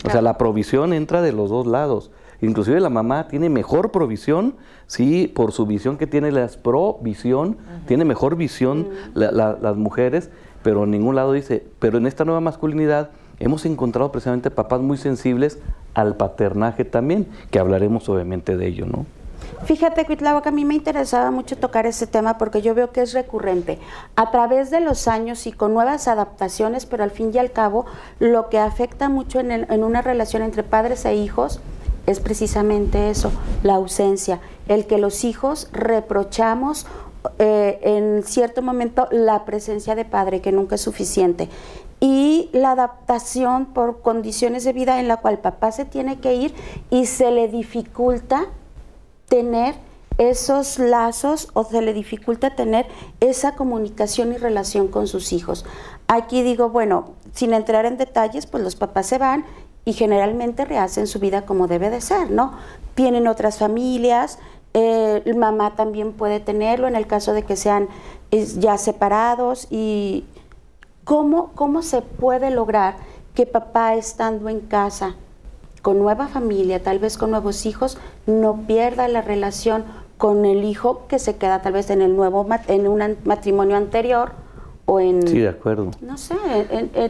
O 0.04 0.10
sea, 0.10 0.22
la 0.22 0.38
provisión 0.38 0.92
entra 0.92 1.20
de 1.20 1.32
los 1.32 1.50
dos 1.50 1.66
lados. 1.66 2.12
Inclusive 2.42 2.80
la 2.80 2.88
mamá 2.90 3.28
tiene 3.28 3.48
mejor 3.50 3.90
provisión, 3.90 4.54
sí, 4.86 5.28
por 5.34 5.52
su 5.52 5.66
visión 5.66 5.98
que 5.98 6.06
tiene 6.06 6.32
la 6.32 6.48
provisión, 6.62 7.58
tiene 7.86 8.04
mejor 8.04 8.36
visión 8.36 8.88
la- 9.14 9.30
la- 9.30 9.58
las 9.60 9.76
mujeres, 9.76 10.30
pero 10.62 10.84
en 10.84 10.90
ningún 10.90 11.16
lado 11.16 11.32
dice, 11.32 11.64
pero 11.78 11.98
en 11.98 12.06
esta 12.06 12.24
nueva 12.24 12.40
masculinidad 12.40 13.10
hemos 13.38 13.64
encontrado 13.66 14.12
precisamente 14.12 14.50
papás 14.50 14.80
muy 14.80 14.96
sensibles 14.96 15.58
al 15.94 16.16
paternaje 16.16 16.84
también, 16.84 17.26
que 17.50 17.58
hablaremos 17.58 18.08
obviamente 18.08 18.56
de 18.56 18.66
ello, 18.66 18.86
¿no? 18.86 19.06
Fíjate, 19.64 20.04
que 20.42 20.48
a 20.48 20.52
mí 20.52 20.64
me 20.64 20.74
interesaba 20.74 21.30
mucho 21.30 21.56
tocar 21.56 21.86
ese 21.86 22.06
tema 22.06 22.36
porque 22.38 22.60
yo 22.62 22.74
veo 22.74 22.92
que 22.92 23.00
es 23.02 23.12
recurrente. 23.14 23.78
A 24.14 24.30
través 24.30 24.70
de 24.70 24.80
los 24.80 25.08
años 25.08 25.46
y 25.46 25.52
con 25.52 25.72
nuevas 25.74 26.08
adaptaciones, 26.08 26.84
pero 26.86 27.04
al 27.04 27.10
fin 27.10 27.30
y 27.34 27.38
al 27.38 27.50
cabo, 27.50 27.86
lo 28.18 28.48
que 28.48 28.58
afecta 28.58 29.08
mucho 29.08 29.40
en, 29.40 29.50
el- 29.50 29.66
en 29.70 29.82
una 29.82 30.02
relación 30.02 30.42
entre 30.42 30.62
padres 30.62 31.04
e 31.04 31.14
hijos 31.16 31.60
es 32.10 32.20
precisamente 32.20 33.10
eso, 33.10 33.30
la 33.62 33.74
ausencia, 33.74 34.40
el 34.68 34.86
que 34.86 34.98
los 34.98 35.24
hijos 35.24 35.68
reprochamos 35.72 36.86
eh, 37.38 37.80
en 37.82 38.22
cierto 38.22 38.62
momento 38.62 39.06
la 39.10 39.44
presencia 39.44 39.94
de 39.94 40.04
padre, 40.04 40.40
que 40.40 40.52
nunca 40.52 40.76
es 40.76 40.80
suficiente. 40.80 41.48
Y 42.00 42.48
la 42.52 42.72
adaptación 42.72 43.66
por 43.66 44.00
condiciones 44.00 44.64
de 44.64 44.72
vida 44.72 45.00
en 45.00 45.08
la 45.08 45.18
cual 45.18 45.38
papá 45.38 45.70
se 45.70 45.84
tiene 45.84 46.18
que 46.18 46.34
ir 46.34 46.54
y 46.90 47.06
se 47.06 47.30
le 47.30 47.48
dificulta 47.48 48.46
tener 49.28 49.74
esos 50.16 50.78
lazos 50.78 51.48
o 51.54 51.64
se 51.64 51.80
le 51.82 51.92
dificulta 51.92 52.54
tener 52.54 52.86
esa 53.20 53.54
comunicación 53.54 54.32
y 54.32 54.36
relación 54.36 54.88
con 54.88 55.06
sus 55.06 55.32
hijos. 55.32 55.64
Aquí 56.08 56.42
digo, 56.42 56.70
bueno, 56.70 57.12
sin 57.32 57.54
entrar 57.54 57.86
en 57.86 57.96
detalles, 57.96 58.46
pues 58.46 58.62
los 58.62 58.76
papás 58.76 59.06
se 59.06 59.18
van 59.18 59.44
y 59.84 59.92
generalmente 59.92 60.64
rehacen 60.64 61.06
su 61.06 61.18
vida 61.18 61.42
como 61.42 61.66
debe 61.66 61.90
de 61.90 62.00
ser, 62.00 62.30
¿no? 62.30 62.52
Tienen 62.94 63.26
otras 63.26 63.58
familias, 63.58 64.38
eh, 64.74 65.22
el 65.24 65.36
mamá 65.36 65.74
también 65.74 66.12
puede 66.12 66.38
tenerlo 66.38 66.86
en 66.86 66.96
el 66.96 67.06
caso 67.06 67.32
de 67.32 67.42
que 67.42 67.56
sean 67.56 67.88
es, 68.30 68.60
ya 68.60 68.78
separados 68.78 69.66
y 69.70 70.24
¿Cómo, 71.10 71.50
¿Cómo 71.56 71.82
se 71.82 72.02
puede 72.02 72.52
lograr 72.52 72.94
que 73.34 73.44
papá 73.44 73.94
estando 73.94 74.48
en 74.48 74.60
casa 74.60 75.16
con 75.82 75.98
nueva 75.98 76.28
familia, 76.28 76.82
tal 76.82 77.00
vez 77.00 77.18
con 77.18 77.30
nuevos 77.30 77.66
hijos, 77.66 77.98
no 78.26 78.64
pierda 78.66 79.08
la 79.08 79.22
relación 79.22 79.84
con 80.18 80.44
el 80.44 80.62
hijo 80.62 81.06
que 81.08 81.18
se 81.18 81.36
queda 81.36 81.62
tal 81.62 81.72
vez 81.72 81.90
en 81.90 82.02
el 82.02 82.14
nuevo 82.14 82.46
en 82.68 82.86
un 82.86 83.16
matrimonio 83.24 83.76
anterior 83.76 84.32
o 84.84 85.00
en 85.00 85.26
sí 85.26 85.38
de 85.40 85.48
acuerdo 85.48 85.90
no 86.02 86.18
sé 86.18 86.36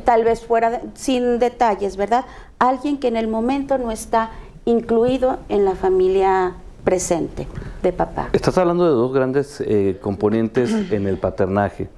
tal 0.05 0.23
vez 0.23 0.47
fuera 0.47 0.81
sin 0.95 1.41
detalles 1.41 1.97
verdad 1.97 2.25
alguien 2.61 2.99
que 2.99 3.09
en 3.09 3.17
el 3.17 3.27
momento 3.27 3.77
no 3.79 3.91
está 3.91 4.31
incluido 4.65 5.39
en 5.49 5.65
la 5.65 5.75
familia 5.75 6.55
presente 6.85 7.49
de 7.83 7.93
papá 7.93 8.29
estás 8.33 8.57
hablando 8.57 8.85
de 8.85 8.91
dos 8.91 9.13
grandes 9.13 9.61
eh, 9.67 9.99
componentes 10.01 10.71
en 10.93 11.07
el 11.09 11.19
paternaje 11.19 11.89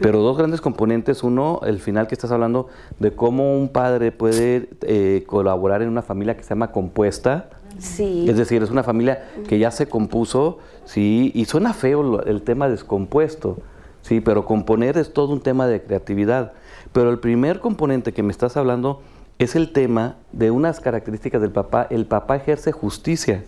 pero 0.00 0.20
dos 0.20 0.36
grandes 0.36 0.60
componentes. 0.60 1.22
Uno, 1.22 1.60
el 1.64 1.78
final 1.78 2.08
que 2.08 2.14
estás 2.14 2.32
hablando 2.32 2.68
de 2.98 3.12
cómo 3.12 3.56
un 3.56 3.68
padre 3.68 4.12
puede 4.12 4.70
eh, 4.82 5.24
colaborar 5.26 5.82
en 5.82 5.88
una 5.88 6.02
familia 6.02 6.36
que 6.36 6.42
se 6.42 6.50
llama 6.50 6.72
compuesta. 6.72 7.50
Sí. 7.78 8.26
Es 8.28 8.36
decir, 8.36 8.62
es 8.62 8.70
una 8.70 8.82
familia 8.82 9.28
que 9.46 9.58
ya 9.58 9.70
se 9.70 9.88
compuso, 9.88 10.58
sí, 10.84 11.30
y 11.34 11.44
suena 11.44 11.72
feo 11.72 12.22
el 12.22 12.42
tema 12.42 12.68
descompuesto, 12.68 13.58
sí, 14.02 14.20
pero 14.20 14.44
componer 14.44 14.98
es 14.98 15.12
todo 15.12 15.32
un 15.32 15.40
tema 15.40 15.66
de 15.66 15.82
creatividad. 15.82 16.52
Pero 16.92 17.10
el 17.10 17.18
primer 17.20 17.60
componente 17.60 18.12
que 18.12 18.22
me 18.22 18.32
estás 18.32 18.56
hablando 18.56 19.00
es 19.40 19.56
el 19.56 19.72
tema 19.72 20.16
de 20.32 20.50
unas 20.50 20.80
características 20.80 21.40
del 21.40 21.50
papá. 21.50 21.86
El 21.88 22.04
papá 22.04 22.36
ejerce 22.36 22.72
justicia. 22.72 23.42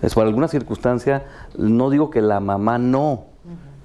Es 0.00 0.14
por 0.14 0.24
alguna 0.24 0.46
circunstancia, 0.46 1.26
no 1.56 1.90
digo 1.90 2.10
que 2.10 2.22
la 2.22 2.38
mamá 2.38 2.78
no, 2.78 3.24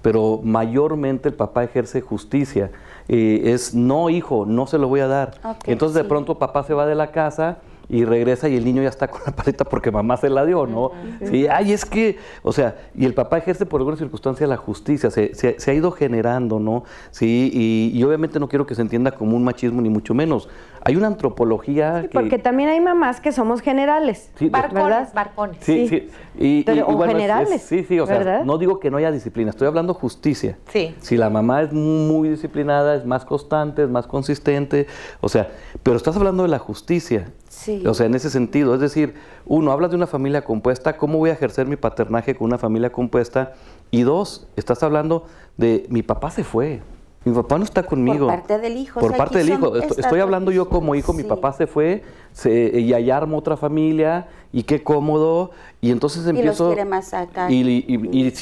pero 0.04 0.40
mayormente 0.44 1.30
el 1.30 1.34
papá 1.34 1.64
ejerce 1.64 2.00
justicia. 2.02 2.70
Eh, 3.08 3.42
es 3.46 3.74
no, 3.74 4.12
hijo, 4.12 4.46
no 4.46 4.68
se 4.68 4.78
lo 4.78 4.88
voy 4.88 5.00
a 5.00 5.08
dar. 5.08 5.34
Entonces 5.66 5.96
de 5.96 6.08
pronto 6.08 6.38
papá 6.38 6.64
se 6.64 6.76
va 6.76 6.86
de 6.86 6.94
la 6.94 7.12
casa 7.12 7.58
y 7.90 8.06
regresa 8.06 8.50
y 8.50 8.56
el 8.56 8.66
niño 8.66 8.82
ya 8.82 8.90
está 8.90 9.08
con 9.08 9.22
la 9.26 9.32
paleta 9.36 9.66
porque 9.66 9.92
mamá 9.92 10.18
se 10.18 10.30
la 10.30 10.46
dio, 10.46 10.66
¿no? 10.66 10.92
Sí, 11.24 11.48
ay, 11.48 11.74
es 11.74 11.86
que, 11.86 12.18
o 12.42 12.52
sea, 12.52 12.76
y 12.96 13.06
el 13.06 13.14
papá 13.14 13.38
ejerce 13.38 13.66
por 13.66 13.82
alguna 13.82 13.98
circunstancia 13.98 14.48
la 14.48 14.58
justicia, 14.58 15.12
se, 15.12 15.34
se, 15.36 15.72
ha 15.72 15.74
ido 15.74 15.92
generando, 15.92 16.60
¿no? 16.60 16.84
Sí, 17.12 17.52
y, 17.54 17.92
y, 17.98 18.04
obviamente 18.04 18.40
no 18.40 18.48
quiero 18.48 18.66
que 18.66 18.76
se 18.76 18.82
entienda 18.82 19.12
como 19.12 19.36
un 19.36 19.44
machismo 19.44 19.82
ni 19.82 19.90
mucho 19.90 20.14
menos. 20.14 20.50
Hay 20.86 20.96
una 20.96 21.08
antropología. 21.08 22.08
porque 22.12 22.40
también 22.40 22.70
hay 22.70 22.80
mamás 22.82 23.22
que 23.22 23.32
somos 23.32 23.62
generales. 23.62 24.32
Sí, 24.36 24.50
barcones, 24.50 25.14
barcones. 25.14 25.58
Sí, 25.62 25.88
sí. 25.88 26.10
Y, 26.38 26.66
o 26.82 27.00
generales. 27.04 27.62
sí, 27.62 27.84
sí, 27.84 28.00
o 28.00 28.08
sea, 28.08 28.44
no 28.44 28.58
digo 28.58 28.80
que 28.80 28.90
no 28.92 28.98
haya 28.98 29.12
disciplina, 29.12 29.50
estoy 29.50 29.68
hablando 29.68 29.94
justicia. 29.94 30.58
Sí. 30.70 30.96
Si 31.00 31.18
la 31.18 31.30
mamá 31.30 31.62
es 31.62 31.72
muy 31.74 32.30
disciplinada, 32.30 32.96
es 32.96 33.06
más 33.06 33.24
constante, 33.26 33.84
es 33.84 33.90
más 33.90 34.08
consistente, 34.08 34.88
o 35.22 35.30
sea, 35.30 35.50
pero 35.84 35.96
estás 35.96 36.16
hablando 36.18 36.44
de 36.44 36.50
la 36.50 36.60
justicia. 36.60 37.28
Sí. 37.54 37.86
O 37.86 37.94
sea, 37.94 38.08
en 38.08 38.16
ese 38.16 38.30
sentido, 38.30 38.74
es 38.74 38.82
decir, 38.82 39.14
uno, 39.46 39.72
hablas 39.72 39.92
de 39.92 39.96
una 39.96 40.08
familia 40.08 40.44
compuesta, 40.44 40.98
¿cómo 40.98 41.20
voy 41.20 41.30
a 41.30 41.34
ejercer 41.34 41.68
mi 41.68 41.76
paternaje 41.76 42.36
con 42.36 42.48
una 42.48 42.58
familia 42.58 42.92
compuesta? 42.92 43.54
Y 43.92 44.02
dos, 44.02 44.48
estás 44.56 44.82
hablando 44.82 45.26
de 45.56 45.86
mi 45.90 46.02
papá 46.02 46.32
se 46.32 46.44
fue. 46.44 46.82
Mi 47.26 47.34
papá 47.34 47.58
no 47.58 47.64
está 47.64 47.84
conmigo. 47.84 48.28
Por 48.28 48.36
parte 48.36 48.58
del 48.58 48.78
hijo. 48.78 49.00
Por 49.00 49.16
parte 49.16 49.38
del 49.38 49.50
hijo. 49.50 49.76
Estoy 49.76 50.20
hablando 50.20 50.52
yo 50.52 50.68
como 50.68 50.94
hijo, 50.96 51.14
mi 51.14 51.24
papá 51.24 51.54
se 51.54 51.68
fue 51.68 52.04
y 52.44 52.94
allá 52.94 53.18
armó 53.18 53.38
otra 53.38 53.56
familia 53.56 54.28
y 54.52 54.64
qué 54.64 54.84
cómodo. 54.84 55.52
Y 55.80 55.92
entonces 55.92 56.26
empiezo... 56.28 56.66
Y 56.66 56.68
los 56.68 56.76
quiere 56.76 56.90
más 56.90 57.14
acá. 57.14 57.50
Y, 57.50 58.34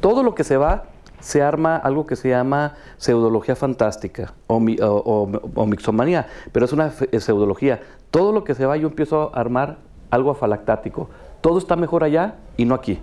todo 0.00 0.22
lo 0.22 0.32
que 0.32 0.44
se 0.44 0.56
va, 0.56 0.84
se 1.18 1.42
arma 1.42 1.76
algo 1.76 2.06
que 2.06 2.14
se 2.14 2.28
llama 2.28 2.76
pseudología 2.98 3.56
fantástica 3.56 4.32
o, 4.46 4.58
o, 4.58 5.66
mixomanía, 5.66 6.28
pero 6.52 6.64
es 6.64 6.72
una 6.72 6.92
pseudología. 6.92 7.80
Todo 8.10 8.32
lo 8.32 8.44
que 8.44 8.54
se 8.54 8.66
va, 8.66 8.76
yo 8.76 8.88
empiezo 8.88 9.30
a 9.34 9.40
armar 9.40 9.78
algo 10.10 10.30
afalactático. 10.30 11.08
Todo 11.40 11.58
está 11.58 11.76
mejor 11.76 12.04
allá 12.04 12.36
y 12.56 12.64
no 12.64 12.74
aquí. 12.74 13.00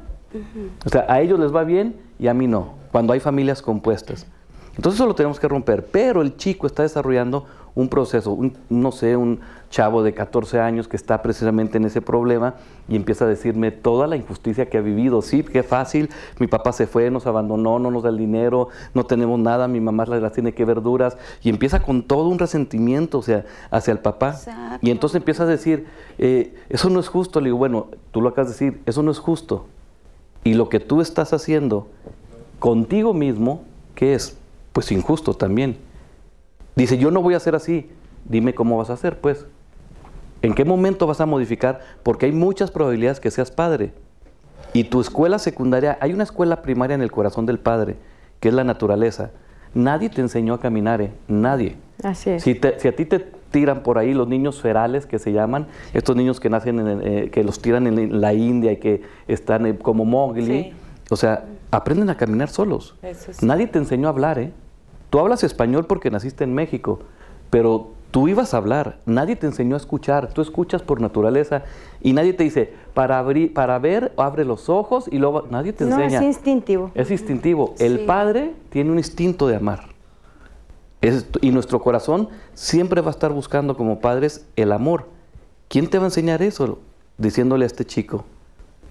O 0.86 0.90
sea, 0.90 1.06
a 1.08 1.22
ellos 1.22 1.40
les 1.40 1.56
va 1.56 1.64
bien 1.64 1.96
y 2.20 2.28
a 2.28 2.34
mí 2.34 2.48
no, 2.48 2.74
cuando 2.92 3.14
hay 3.14 3.20
familias 3.20 3.62
compuestas. 3.62 4.28
Entonces 4.76 5.00
eso 5.00 5.08
lo 5.08 5.16
tenemos 5.16 5.40
que 5.40 5.48
romper, 5.48 5.86
pero 5.86 6.22
el 6.22 6.36
chico 6.36 6.68
está 6.68 6.84
desarrollando 6.84 7.46
un 7.76 7.88
proceso, 7.88 8.38
no 8.70 8.92
sé, 8.92 9.16
un 9.16 9.40
chavo 9.76 10.04
de 10.04 10.14
14 10.14 10.62
años 10.62 10.88
que 10.88 10.96
está 10.96 11.22
precisamente 11.22 11.78
en 11.78 11.84
ese 11.84 12.02
problema 12.02 12.56
y 12.88 12.96
empieza 12.96 13.26
a 13.26 13.28
decirme 13.28 13.72
toda 13.72 14.08
la 14.08 14.16
injusticia 14.16 14.70
que 14.70 14.78
ha 14.78 14.82
vivido. 14.82 15.22
Sí, 15.22 15.44
qué 15.44 15.64
fácil, 15.64 16.10
mi 16.40 16.48
papá 16.48 16.72
se 16.72 16.88
fue, 16.88 17.12
nos 17.12 17.28
abandonó, 17.28 17.78
no 17.78 17.92
nos 17.92 18.04
da 18.04 18.10
el 18.10 18.18
dinero, 18.18 18.70
no 18.94 19.06
tenemos 19.06 19.38
nada, 19.38 19.68
mi 19.68 19.82
mamá 19.82 20.06
las, 20.06 20.32
tiene 20.32 20.54
que 20.54 20.64
verduras 20.64 21.18
y 21.44 21.50
empieza 21.50 21.82
con 21.82 22.04
todo 22.04 22.30
un 22.30 22.40
resentimiento 22.40 23.18
o 23.18 23.22
sea, 23.22 23.44
hacia 23.70 23.92
el 23.92 24.00
papá. 24.00 24.40
Y 24.82 24.92
entonces 24.92 25.18
empieza 25.18 25.44
a 25.44 25.48
decir, 25.48 25.88
eh, 26.20 26.56
eso 26.70 26.90
no 26.90 27.02
es 27.02 27.10
justo. 27.10 27.42
Le 27.42 27.48
digo, 27.48 27.58
bueno, 27.58 27.88
tú 28.12 28.22
lo 28.22 28.30
acabas 28.30 28.48
de 28.48 28.54
decir, 28.54 28.82
eso 28.86 29.04
no 29.04 29.12
es 29.12 29.20
justo. 29.20 29.66
Y 30.46 30.54
lo 30.54 30.70
que 30.70 30.80
tú 30.80 31.02
estás 31.02 31.34
haciendo 31.34 31.90
contigo 32.60 33.14
mismo, 33.14 33.64
¿qué 33.94 34.14
es? 34.14 34.38
pues 34.76 34.92
injusto 34.92 35.34
también. 35.34 35.78
Dice, 36.76 36.98
yo 36.98 37.10
no 37.10 37.22
voy 37.22 37.34
a 37.34 37.38
hacer 37.38 37.56
así, 37.56 37.90
dime 38.26 38.54
cómo 38.54 38.78
vas 38.78 38.90
a 38.90 38.94
hacer, 38.94 39.22
pues. 39.22 39.46
¿En 40.42 40.54
qué 40.54 40.66
momento 40.66 41.08
vas 41.08 41.22
a 41.22 41.26
modificar? 41.26 41.82
Porque 42.04 42.28
hay 42.28 42.32
muchas 42.32 42.72
probabilidades 42.72 43.20
que 43.20 43.32
seas 43.32 43.52
padre. 43.52 43.94
Y 44.74 44.86
tu 44.86 45.00
escuela 45.00 45.40
secundaria, 45.40 45.98
hay 46.02 46.14
una 46.14 46.24
escuela 46.24 46.62
primaria 46.62 46.96
en 46.96 47.02
el 47.02 47.12
corazón 47.12 47.46
del 47.46 47.60
padre, 47.60 47.96
que 48.40 48.50
es 48.50 48.54
la 48.54 48.64
naturaleza. 48.64 49.32
Nadie 49.74 50.10
te 50.10 50.22
enseñó 50.22 50.54
a 50.54 50.60
caminar, 50.60 51.02
¿eh? 51.02 51.12
nadie. 51.28 51.78
Así 52.04 52.30
es. 52.30 52.44
Si, 52.44 52.60
a 52.60 52.96
ti 52.96 53.06
te 53.06 53.20
tiran 53.52 53.84
por 53.84 53.98
ahí 53.98 54.14
los 54.14 54.28
niños 54.28 54.62
ferales 54.62 55.06
que 55.06 55.18
se 55.18 55.32
llaman, 55.32 55.68
estos 55.94 56.16
niños 56.16 56.40
que 56.40 56.50
nacen, 56.50 56.80
en, 56.80 57.02
eh, 57.04 57.30
que 57.30 57.44
los 57.44 57.62
tiran 57.62 57.88
en 57.88 58.20
la 58.20 58.34
India 58.34 58.74
y 58.74 58.78
que 58.78 59.02
están 59.28 59.66
eh, 59.66 59.78
como 59.78 60.04
Mowgli, 60.04 60.74
o 61.10 61.16
sea, 61.16 61.46
aprenden 61.72 62.10
a 62.10 62.18
caminar 62.18 62.50
solos. 62.50 62.96
Nadie 63.42 63.68
te 63.68 63.80
enseñó 63.80 64.08
a 64.08 64.12
hablar, 64.12 64.40
¿eh? 64.40 64.52
Tú 65.10 65.20
hablas 65.20 65.44
español 65.44 65.86
porque 65.86 66.12
naciste 66.12 66.44
en 66.44 66.54
México, 66.54 67.00
pero 67.50 67.92
tú 68.16 68.30
ibas 68.30 68.54
a 68.54 68.58
hablar, 68.58 69.00
nadie 69.06 69.36
te 69.36 69.46
enseñó 69.46 69.76
a 69.76 69.78
escuchar, 69.78 70.32
tú 70.32 70.42
escuchas 70.42 70.82
por 70.82 71.02
naturaleza 71.02 71.64
y 72.02 72.14
nadie 72.14 72.32
te 72.32 72.46
dice, 72.46 72.74
para, 72.94 73.20
abrir, 73.20 73.54
para 73.54 73.78
ver, 73.78 74.14
abre 74.16 74.46
los 74.46 74.70
ojos 74.70 75.10
y 75.12 75.18
luego 75.18 75.48
nadie 75.50 75.74
te 75.74 75.84
enseña. 75.84 76.20
es 76.20 76.24
instintivo. 76.24 76.92
Es 76.96 77.12
instintivo. 77.12 77.76
El 77.78 78.06
padre 78.06 78.54
tiene 78.70 78.90
un 78.92 79.00
instinto 79.00 79.48
de 79.48 79.58
amar. 79.58 79.90
y 81.42 81.52
nuestro 81.52 81.82
corazón 81.82 82.30
siempre 82.54 83.02
va 83.02 83.10
a 83.10 83.12
estar 83.12 83.34
buscando 83.34 83.76
como 83.76 84.00
padres 84.00 84.46
el 84.56 84.72
amor. 84.72 85.10
¿Quién 85.68 85.90
te 85.90 85.98
va 85.98 86.06
a 86.06 86.08
enseñar 86.08 86.42
eso? 86.42 86.80
Diciéndole 87.18 87.66
a 87.66 87.68
este 87.68 87.84
chico. 87.84 88.24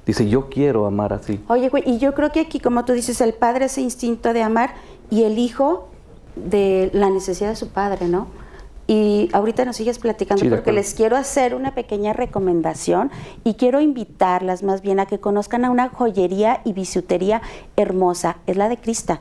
Dice, 0.05 0.29
yo 0.29 0.51
quiero 0.51 0.85
amar 0.85 1.15
así. 1.15 1.43
Oye, 1.49 1.71
güey, 1.71 1.83
y 1.87 1.97
yo 1.97 2.13
creo 2.13 2.31
que 2.31 2.41
aquí, 2.41 2.61
como 2.61 2.85
tú 2.85 2.93
dices, 2.93 3.23
el 3.23 3.33
padre 3.33 3.65
ese 3.65 3.81
instinto 3.81 4.35
de 4.35 4.43
amar 4.43 4.75
y 5.09 5.23
el 5.23 5.39
hijo 5.39 5.89
de 6.37 6.91
la 6.93 7.09
necesidad 7.09 7.49
de 7.49 7.57
su 7.57 7.71
padre, 7.71 8.07
¿no? 8.07 8.44
Y 8.87 9.31
ahorita 9.33 9.65
nos 9.65 9.77
sigues 9.77 9.99
platicando 9.99 10.49
porque 10.49 10.73
les 10.73 10.93
quiero 10.95 11.17
hacer 11.17 11.55
una 11.55 11.75
pequeña 11.75 12.13
recomendación 12.13 13.11
y 13.43 13.55
quiero 13.55 13.81
invitarlas 13.81 14.63
más 14.63 14.83
bien 14.83 15.01
a 15.01 15.07
que 15.07 15.21
conozcan 15.21 15.65
a 15.65 15.71
una 15.71 15.89
joyería 15.89 16.61
y 16.65 16.75
bisutería 16.75 17.41
hermosa, 17.77 18.37
es 18.47 18.57
la 18.57 18.69
de 18.69 18.77
Crista. 18.77 19.21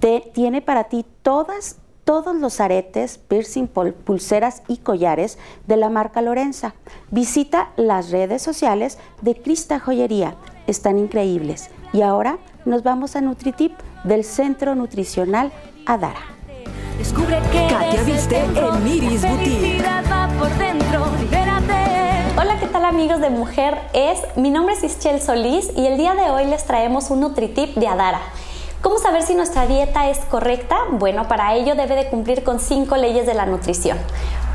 Te, 0.00 0.30
tiene 0.32 0.62
para 0.62 0.84
ti 0.84 1.04
todas 1.22 1.76
todos 2.04 2.36
los 2.36 2.60
aretes, 2.60 3.18
piercing, 3.18 3.66
pulseras 3.66 4.62
y 4.68 4.76
collares 4.78 5.38
de 5.66 5.76
la 5.76 5.88
marca 5.88 6.20
Lorenza. 6.20 6.74
Visita 7.10 7.70
las 7.76 8.10
redes 8.10 8.42
sociales 8.42 8.98
de 9.22 9.34
Crista 9.34 9.80
Joyería, 9.80 10.36
están 10.66 10.98
increíbles. 10.98 11.70
Y 11.92 12.02
ahora 12.02 12.38
nos 12.64 12.82
vamos 12.82 13.16
a 13.16 13.20
NutriTip 13.20 13.72
del 14.04 14.24
Centro 14.24 14.74
Nutricional 14.74 15.50
Adara. 15.86 16.33
Descubre 16.98 17.40
que 17.50 17.66
Katia 17.66 18.02
viste 18.04 18.38
en 18.38 18.84
Miris 18.84 19.22
Boutique. 19.22 19.84
Hola, 22.38 22.58
¿qué 22.60 22.66
tal 22.68 22.84
amigos 22.84 23.20
de 23.20 23.30
Mujer 23.30 23.80
Es? 23.92 24.20
Mi 24.36 24.50
nombre 24.50 24.74
es 24.74 24.84
Ischel 24.84 25.20
Solís 25.20 25.70
y 25.76 25.86
el 25.86 25.96
día 25.96 26.14
de 26.14 26.30
hoy 26.30 26.46
les 26.46 26.64
traemos 26.64 27.10
un 27.10 27.20
NutriTip 27.20 27.74
de 27.74 27.88
Adara. 27.88 28.20
¿Cómo 28.80 28.98
saber 28.98 29.22
si 29.22 29.34
nuestra 29.34 29.66
dieta 29.66 30.08
es 30.08 30.18
correcta? 30.18 30.76
Bueno, 30.92 31.26
para 31.26 31.54
ello 31.54 31.74
debe 31.74 31.96
de 31.96 32.08
cumplir 32.08 32.44
con 32.44 32.60
cinco 32.60 32.96
leyes 32.96 33.26
de 33.26 33.34
la 33.34 33.46
nutrición. 33.46 33.98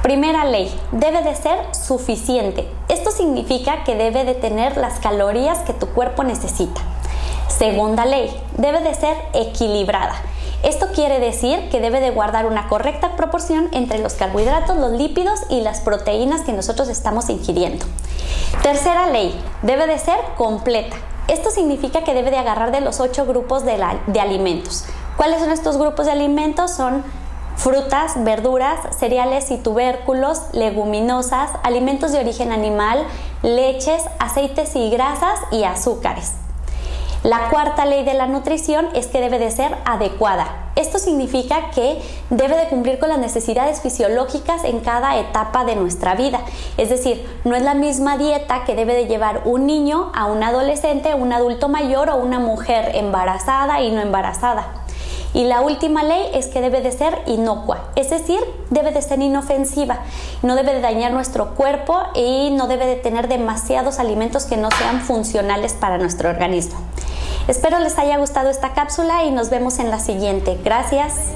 Primera 0.02 0.46
ley, 0.46 0.74
debe 0.94 1.22
de 1.24 1.36
ser 1.36 1.60
suficiente. 1.76 2.66
Esto 2.88 3.12
significa 3.12 3.84
que 3.84 3.96
debe 3.96 4.24
de 4.24 4.34
tener 4.34 4.78
las 4.78 5.00
calorías 5.00 5.60
que 5.60 5.74
tu 5.74 5.88
cuerpo 5.88 6.24
necesita. 6.24 6.80
Segunda 7.50 8.06
ley, 8.06 8.34
debe 8.56 8.80
de 8.80 8.96
ser 8.96 9.18
equilibrada. 9.34 10.16
Esto 10.64 10.88
quiere 10.94 11.20
decir 11.20 11.70
que 11.70 11.80
debe 11.80 12.02
de 12.02 12.12
guardar 12.12 12.46
una 12.46 12.68
correcta 12.68 13.16
proporción 13.16 13.70
entre 13.72 14.00
los 14.00 14.14
carbohidratos, 14.16 14.76
los 14.76 14.92
lípidos 14.92 15.40
y 15.50 15.62
las 15.62 15.80
proteínas 15.80 16.42
que 16.42 16.52
nosotros 16.52 16.90
estamos 16.90 17.30
ingiriendo. 17.30 17.86
Tercera 18.62 19.08
ley, 19.08 19.34
debe 19.62 19.88
de 19.88 19.98
ser 19.98 20.20
completa. 20.38 20.98
Esto 21.30 21.50
significa 21.50 22.04
que 22.04 22.14
debe 22.14 22.30
de 22.30 22.38
agarrar 22.38 22.72
de 22.72 22.82
los 22.82 23.00
ocho 23.00 23.26
grupos 23.26 23.64
de, 23.64 23.82
alimentos. 24.20 24.84
¿Cuáles 25.16 25.40
son 25.40 25.52
estos 25.52 25.78
grupos 25.78 26.08
de 26.08 26.12
alimentos? 26.12 26.72
Son 26.72 27.04
frutas, 27.56 28.22
verduras, 28.24 28.80
cereales 28.98 29.52
y 29.52 29.58
tubérculos, 29.58 30.42
leguminosas, 30.52 31.52
alimentos 31.64 32.12
de 32.12 32.20
origen 32.20 32.52
animal, 32.52 33.06
leches, 33.44 34.04
aceites 34.20 34.76
y 34.76 34.90
grasas 34.90 35.40
y 35.52 35.64
azúcares. 35.64 36.34
La 37.24 37.50
cuarta 37.50 37.84
ley 37.84 38.06
de 38.06 38.14
la 38.14 38.28
nutrición 38.28 38.88
es 38.94 39.08
que 39.08 39.20
debe 39.20 39.40
de 39.40 39.52
ser 39.52 39.76
adecuada. 39.84 40.72
Esto 40.78 41.00
significa 41.00 41.70
que 41.72 42.02
debe 42.30 42.56
de 42.56 42.70
cumplir 42.70 42.98
con 42.98 43.10
las 43.10 43.20
necesidades 43.20 43.82
fisiológicas 43.82 44.64
en 44.64 44.80
cada 44.80 45.18
etapa 45.18 45.66
de 45.66 45.76
nuestra 45.76 46.16
vida. 46.16 46.40
Es 46.78 46.88
decir, 46.88 47.28
no 47.44 47.58
es 47.58 47.62
la 47.62 47.74
misma 47.74 48.18
dieta 48.18 48.64
que 48.64 48.74
debe 48.74 48.96
de 48.96 49.08
llevar 49.08 49.42
un 49.44 49.66
niño 49.66 50.14
a 50.16 50.28
un 50.28 50.42
adolescente, 50.44 51.14
un 51.14 51.34
adulto 51.34 51.68
mayor 51.68 52.10
o 52.10 52.16
una 52.16 52.40
mujer 52.40 52.96
embarazada 52.96 53.82
y 53.82 53.92
no 53.92 54.00
embarazada. 54.00 54.68
Y 55.34 55.44
la 55.44 55.60
última 55.60 56.04
ley 56.04 56.26
es 56.34 56.48
que 56.48 56.62
debe 56.62 56.82
de 56.82 56.92
ser 56.92 57.22
inocua, 57.28 57.90
es 57.96 58.10
decir, 58.10 58.40
debe 58.72 58.92
de 58.92 59.02
ser 59.02 59.22
inofensiva, 59.22 60.00
no 60.42 60.56
debe 60.56 60.74
de 60.74 60.82
dañar 60.82 61.12
nuestro 61.12 61.54
cuerpo 61.54 62.00
y 62.16 62.50
no 62.52 62.68
debe 62.68 62.88
de 62.88 62.96
tener 62.96 63.28
demasiados 63.28 64.00
alimentos 64.00 64.46
que 64.46 64.58
no 64.58 64.70
sean 64.72 65.02
funcionales 65.02 65.74
para 65.74 66.00
nuestro 66.00 66.30
organismo. 66.30 66.80
Espero 67.48 67.80
les 67.80 67.98
haya 67.98 68.18
gustado 68.18 68.50
esta 68.50 68.74
cápsula 68.74 69.24
y 69.24 69.32
nos 69.32 69.50
vemos 69.50 69.80
en 69.80 69.90
la 69.90 70.00
siguiente. 70.00 70.58
Gracias. 70.64 71.36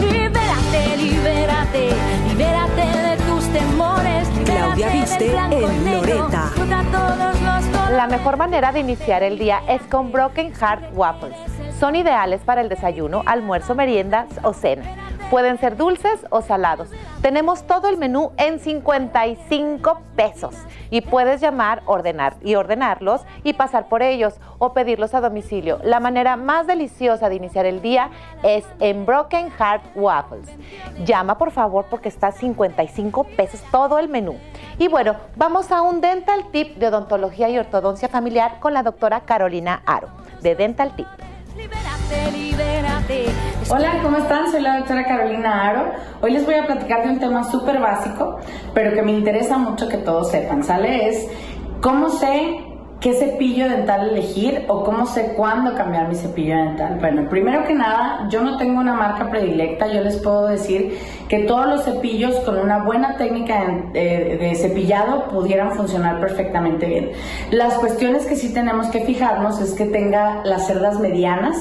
Libérate, 0.00 0.96
libérate, 0.96 1.90
libérate 2.28 2.98
de 3.02 3.16
tus 3.24 3.44
temores. 3.52 4.28
Claudia 4.44 4.88
Viste 4.88 5.36
en 5.36 5.92
Loreta. 5.92 6.50
La 7.90 8.06
mejor 8.06 8.36
manera 8.36 8.72
de 8.72 8.80
iniciar 8.80 9.22
el 9.22 9.38
día 9.38 9.62
es 9.68 9.82
con 9.82 10.12
Broken 10.12 10.54
Heart 10.54 10.94
Waffles. 10.94 11.36
Son 11.78 11.96
ideales 11.96 12.40
para 12.44 12.60
el 12.60 12.68
desayuno, 12.68 13.22
almuerzo, 13.26 13.74
meriendas 13.74 14.26
o 14.42 14.52
cena. 14.52 15.07
Pueden 15.30 15.58
ser 15.58 15.76
dulces 15.76 16.24
o 16.30 16.40
salados. 16.40 16.88
Tenemos 17.20 17.66
todo 17.66 17.88
el 17.88 17.98
menú 17.98 18.32
en 18.38 18.58
55 18.60 20.00
pesos 20.16 20.54
y 20.90 21.02
puedes 21.02 21.40
llamar, 21.40 21.82
ordenar 21.84 22.36
y 22.42 22.54
ordenarlos 22.54 23.22
y 23.44 23.52
pasar 23.52 23.88
por 23.88 24.02
ellos 24.02 24.40
o 24.58 24.72
pedirlos 24.72 25.12
a 25.14 25.20
domicilio. 25.20 25.80
La 25.82 26.00
manera 26.00 26.36
más 26.36 26.66
deliciosa 26.66 27.28
de 27.28 27.34
iniciar 27.34 27.66
el 27.66 27.82
día 27.82 28.10
es 28.42 28.64
en 28.80 29.04
Broken 29.04 29.50
Heart 29.50 29.82
Waffles. 29.94 30.48
Llama 31.04 31.36
por 31.36 31.50
favor 31.50 31.86
porque 31.90 32.08
está 32.08 32.28
a 32.28 32.32
55 32.32 33.24
pesos 33.24 33.62
todo 33.70 33.98
el 33.98 34.08
menú. 34.08 34.36
Y 34.78 34.88
bueno, 34.88 35.16
vamos 35.36 35.70
a 35.72 35.82
un 35.82 36.00
dental 36.00 36.46
tip 36.52 36.76
de 36.76 36.88
odontología 36.88 37.50
y 37.50 37.58
ortodoncia 37.58 38.08
familiar 38.08 38.60
con 38.60 38.72
la 38.72 38.82
doctora 38.82 39.20
Carolina 39.20 39.82
Aro 39.84 40.08
de 40.40 40.54
Dental 40.54 40.94
Tip. 40.96 41.06
Hola, 43.70 44.00
¿cómo 44.02 44.16
están? 44.16 44.50
Soy 44.50 44.62
la 44.62 44.78
doctora 44.78 45.04
Carolina 45.04 45.68
Aro. 45.68 45.92
Hoy 46.22 46.32
les 46.32 46.46
voy 46.46 46.54
a 46.54 46.66
platicar 46.66 47.02
de 47.04 47.10
un 47.10 47.18
tema 47.18 47.44
súper 47.44 47.78
básico, 47.80 48.38
pero 48.72 48.94
que 48.94 49.02
me 49.02 49.12
interesa 49.12 49.58
mucho 49.58 49.88
que 49.88 49.98
todos 49.98 50.30
sepan, 50.30 50.64
¿sale? 50.64 51.08
Es 51.08 51.28
cómo 51.82 52.08
sé 52.08 52.67
qué 53.00 53.14
cepillo 53.14 53.68
dental 53.68 54.10
elegir 54.10 54.64
o 54.68 54.82
cómo 54.82 55.06
sé 55.06 55.34
cuándo 55.36 55.74
cambiar 55.74 56.08
mi 56.08 56.16
cepillo 56.16 56.56
dental. 56.56 56.98
Bueno, 57.00 57.28
primero 57.28 57.64
que 57.64 57.74
nada, 57.74 58.28
yo 58.28 58.42
no 58.42 58.56
tengo 58.56 58.80
una 58.80 58.94
marca 58.94 59.30
predilecta, 59.30 59.86
yo 59.86 60.00
les 60.00 60.16
puedo 60.16 60.48
decir 60.48 60.98
que 61.28 61.40
todos 61.40 61.66
los 61.66 61.84
cepillos 61.84 62.34
con 62.40 62.58
una 62.58 62.82
buena 62.84 63.16
técnica 63.16 63.64
de, 63.92 64.36
de 64.38 64.54
cepillado 64.56 65.28
pudieran 65.28 65.72
funcionar 65.72 66.20
perfectamente 66.20 66.86
bien. 66.86 67.10
Las 67.50 67.74
cuestiones 67.74 68.26
que 68.26 68.34
sí 68.34 68.52
tenemos 68.52 68.88
que 68.88 69.00
fijarnos 69.00 69.60
es 69.60 69.74
que 69.74 69.84
tenga 69.84 70.42
las 70.44 70.66
cerdas 70.66 70.98
medianas, 70.98 71.56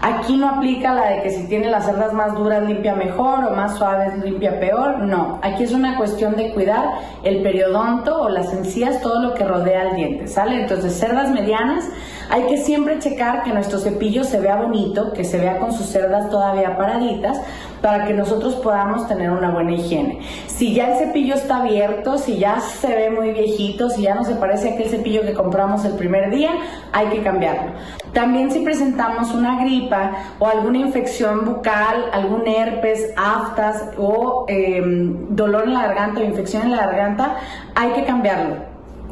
Aquí 0.00 0.36
no 0.36 0.48
aplica 0.48 0.94
la 0.94 1.10
de 1.10 1.22
que 1.22 1.30
si 1.30 1.48
tiene 1.48 1.70
las 1.70 1.86
cerdas 1.86 2.12
más 2.12 2.34
duras 2.34 2.62
limpia 2.62 2.94
mejor 2.94 3.44
o 3.44 3.50
más 3.50 3.76
suaves 3.76 4.16
limpia 4.24 4.60
peor. 4.60 5.00
No, 5.00 5.40
aquí 5.42 5.64
es 5.64 5.72
una 5.72 5.96
cuestión 5.96 6.36
de 6.36 6.52
cuidar 6.52 6.84
el 7.24 7.42
periodonto 7.42 8.20
o 8.20 8.28
las 8.28 8.52
encías, 8.52 9.00
todo 9.00 9.20
lo 9.22 9.34
que 9.34 9.44
rodea 9.44 9.82
al 9.82 9.96
diente, 9.96 10.28
¿sale? 10.28 10.60
Entonces, 10.60 10.98
cerdas 10.98 11.30
medianas, 11.30 11.84
hay 12.30 12.42
que 12.44 12.58
siempre 12.58 12.98
checar 12.98 13.42
que 13.42 13.52
nuestro 13.52 13.78
cepillo 13.78 14.24
se 14.24 14.40
vea 14.40 14.56
bonito, 14.56 15.12
que 15.12 15.24
se 15.24 15.38
vea 15.38 15.58
con 15.58 15.72
sus 15.72 15.86
cerdas 15.86 16.30
todavía 16.30 16.76
paraditas, 16.76 17.40
para 17.80 18.04
que 18.04 18.12
nosotros 18.12 18.56
podamos 18.56 19.06
tener 19.08 19.30
una 19.30 19.50
buena 19.50 19.72
higiene. 19.72 20.20
Si 20.46 20.74
ya 20.74 20.92
el 20.92 20.98
cepillo 20.98 21.34
está 21.34 21.58
abierto, 21.58 22.18
si 22.18 22.38
ya 22.38 22.60
se 22.60 22.88
ve 22.88 23.10
muy 23.10 23.30
viejito, 23.30 23.88
si 23.88 24.02
ya 24.02 24.14
no 24.14 24.24
se 24.24 24.34
parece 24.34 24.70
a 24.70 24.74
aquel 24.74 24.88
cepillo 24.88 25.22
que 25.22 25.32
compramos 25.32 25.84
el 25.84 25.92
primer 25.92 26.30
día, 26.30 26.50
hay 26.92 27.08
que 27.08 27.22
cambiarlo. 27.22 27.72
También 28.12 28.50
si 28.50 28.60
presentamos 28.60 29.32
una 29.32 29.60
gripa 29.60 30.12
o 30.38 30.46
alguna 30.46 30.78
infección 30.78 31.44
bucal, 31.44 32.06
algún 32.12 32.46
herpes, 32.46 33.12
aftas 33.16 33.90
o 33.96 34.44
em, 34.48 35.34
dolor 35.34 35.64
en 35.64 35.74
la 35.74 35.86
garganta 35.86 36.20
o 36.20 36.24
infección 36.24 36.62
en 36.62 36.72
la 36.72 36.78
garganta, 36.78 37.36
hay 37.74 37.90
que 37.92 38.04
cambiarlo. 38.04 38.67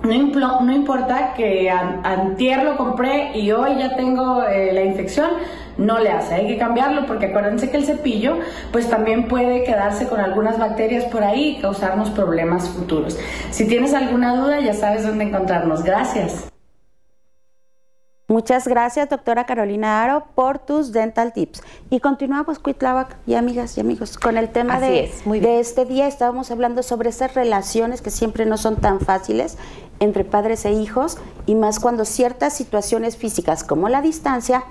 No, 0.07 0.73
importa 0.73 1.35
que 1.35 1.69
antier 1.69 2.63
lo 2.63 2.77
compré 2.77 3.37
y 3.37 3.51
hoy 3.51 3.77
ya 3.79 3.97
tengo 3.97 4.43
eh, 4.45 4.73
la 4.73 4.83
infección, 4.83 5.31
no 5.79 5.99
le 5.99 6.11
hace, 6.11 6.35
hay 6.35 6.47
que 6.47 6.57
cambiarlo 6.57 7.07
porque 7.07 7.27
acuérdense 7.27 7.71
que 7.71 7.77
el 7.77 7.85
cepillo 7.85 8.39
pues 8.73 8.89
también 8.89 9.29
puede 9.29 9.65
quedarse 9.65 10.09
con 10.09 10.21
algunas 10.21 10.59
bacterias 10.59 11.05
por 11.05 11.23
ahí 11.23 11.57
y 11.59 11.61
causarnos 11.61 12.11
problemas 12.11 12.69
futuros. 12.69 13.19
Si 13.51 13.67
tienes 13.67 13.95
alguna 13.95 14.37
duda 14.37 14.61
ya 14.61 14.73
sabes 14.73 15.07
dónde 15.07 15.25
encontrarnos. 15.25 15.83
Gracias. 15.83 16.56
Muchas 18.29 18.67
gracias, 18.67 19.09
doctora 19.09 19.47
Carolina 19.47 20.03
Aro, 20.03 20.25
por 20.35 20.59
tus 20.59 20.91
dental 20.91 21.33
tips. 21.33 21.63
Y 21.91 22.01
continuamos, 22.01 22.59
Cuitláhuac 22.59 23.17
y 23.25 23.35
amigas 23.35 23.79
y 23.79 23.81
amigos, 23.81 24.19
con 24.19 24.37
el 24.37 24.49
tema 24.49 24.81
de, 24.81 25.13
de 25.25 25.61
este 25.61 25.85
día. 25.85 26.09
Estábamos 26.09 26.51
hablando 26.51 26.83
sobre 26.83 27.11
esas 27.11 27.35
relaciones 27.35 28.03
que 28.03 28.11
siempre 28.11 28.45
no 28.45 28.57
son 28.57 28.77
tan 28.77 28.99
fáciles 28.99 29.59
entre 30.01 30.25
padres 30.25 30.65
e 30.65 30.73
hijos, 30.73 31.19
y 31.47 31.55
más 31.55 31.79
cuando 31.79 32.05
ciertas 32.05 32.53
situaciones 32.53 33.17
físicas 33.17 33.63
como 33.63 33.89
la 33.89 34.03
distancia 34.03 34.65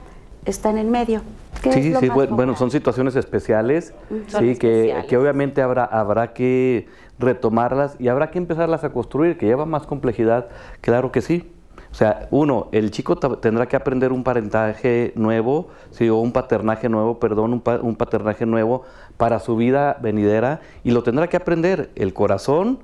están 0.43 0.77
en 0.77 0.91
medio. 0.91 1.21
Sí, 1.63 1.93
sí, 1.97 2.09
bueno, 2.09 2.55
son 2.57 2.69
situaciones 2.69 3.15
especiales, 3.15 3.93
sí, 4.37 4.57
Que, 4.57 5.05
que, 5.07 5.17
obviamente 5.17 5.61
habrá, 5.61 5.85
habrá 5.85 6.33
que 6.33 6.87
retomarlas 7.17 7.95
y 7.99 8.09
habrá 8.09 8.29
que 8.29 8.37
empezarlas 8.37 8.83
a 8.83 8.91
construir, 8.91 9.37
que 9.37 9.45
lleva 9.45 9.65
más 9.65 9.87
complejidad, 9.87 10.47
claro 10.81 11.13
que 11.13 11.21
sí. 11.21 11.49
O 11.95 11.97
sea, 11.97 12.27
uno, 12.29 12.67
el 12.73 12.91
chico 12.91 13.15
tendrá 13.15 13.69
que 13.69 13.77
aprender 13.77 14.11
un 14.11 14.25
parentaje 14.25 15.13
nuevo, 15.15 15.69
sí, 15.91 16.09
o 16.09 16.17
un 16.17 16.33
paternaje 16.33 16.89
nuevo, 16.89 17.21
perdón, 17.21 17.53
un, 17.53 17.63
un 17.83 17.95
paternaje 17.95 18.45
nuevo 18.45 18.81
para 19.15 19.39
su 19.39 19.55
vida 19.55 19.97
venidera 20.01 20.59
y 20.83 20.91
lo 20.91 21.03
tendrá 21.03 21.29
que 21.29 21.37
aprender 21.37 21.91
el 21.95 22.13
corazón, 22.13 22.79